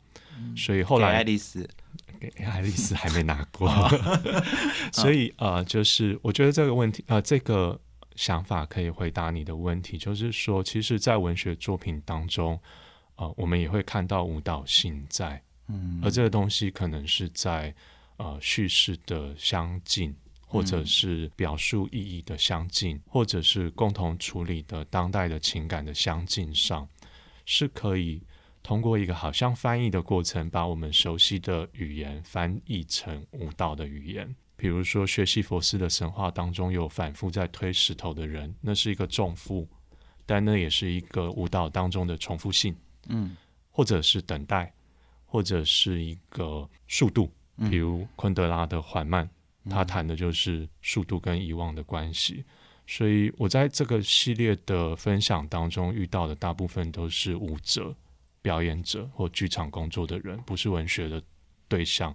[0.56, 1.68] 所以后来爱丽丝，
[2.18, 3.68] 给爱丽丝还没拿过，
[4.92, 7.78] 所以呃，就是我觉得这个问题呃，这个
[8.14, 12.58] 想法可以回答你的问题，就是说，其实，在文学作品当中，
[13.16, 17.74] 呃，我们也会看到舞蹈性在，嗯而这个东西可能是在
[18.16, 20.14] 呃叙事的相近，
[20.46, 26.88] 或者是表述意义的相近，或者是共同处理的当代的情感的相近上，
[27.44, 28.22] 是可以
[28.62, 34.34] 通过一个好像翻译的过程，把我们熟悉的语言翻译成舞蹈的语言。
[34.56, 39.68] 比如说，学习佛斯的神话当中有反复在推石头的人，那是一个重负，
[40.24, 42.74] 但那也是一个舞蹈当中的重复性。
[43.08, 43.36] 嗯
[43.70, 44.72] 或者是等待，
[45.26, 47.30] 或者是一个速度，
[47.70, 49.28] 比如昆德拉的缓慢，
[49.68, 52.44] 他谈的就是速度跟遗忘的关系。
[52.86, 57.94] 所以我在这个系列的分享当中遇到的大部分都是舞者、
[58.40, 61.20] 表演者或剧场工作的人，不是文学的
[61.66, 62.14] 对象。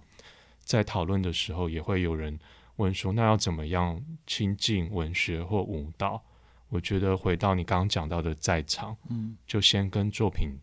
[0.64, 2.38] 在讨论的时候，也会有人
[2.76, 6.22] 问说：“那要怎么样亲近文学或舞蹈？”
[6.70, 10.56] 我觉得回到你刚刚讲到的在场，嗯就先跟作品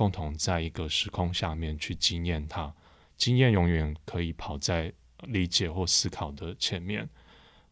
[0.00, 2.72] 共同在一个时空下面去经验它。
[3.18, 4.90] 经验永远可以跑在
[5.24, 7.06] 理解或思考的前面。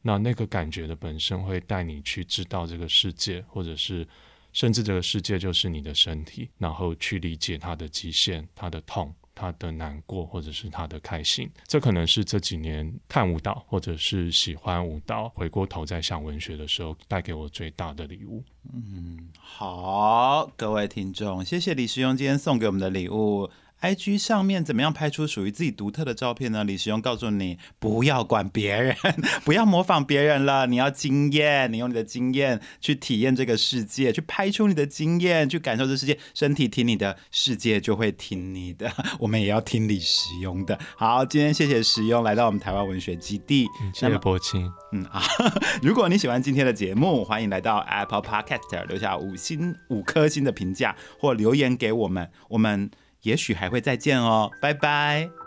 [0.03, 4.07] 那那个感觉的本身会带你去知道这个世界，或者是
[4.53, 11.49] 甚至这个世界就是你的身体，然后去理解它的极限、它的痛、他的难过，或者是他的开心。
[11.69, 18.43] 这可能是这几年看舞蹈，或者是喜欢舞蹈，回过头再想文学的时候，带给我最大的礼物。
[18.73, 23.49] 嗯好，各位听众，谢谢李师兄今天送给我们的礼物。
[23.81, 26.65] IG 上面怎么样拍出属于自己独特的照片呢？
[26.65, 28.97] 李时用告诉你，不要管别人，
[29.45, 36.19] 不要模仿别人了，你要经验，你用你的经验去体验这个世界，去拍出你的经验，去感受这世界。
[36.35, 38.93] 身体听你的，世界就会听你的。
[39.21, 40.77] 我们也要听李时用的。
[40.97, 44.69] 好，今天谢谢时用来到我们台湾文学基地，谢谢柏青。
[44.91, 45.23] 嗯啊，
[45.83, 52.91] 如果你喜欢今天的节目，欢迎来到 Apple Podcast 留下五星五颗星的评价或留言给我们，我们。
[53.23, 55.38] 也许还会再见哦，拜拜。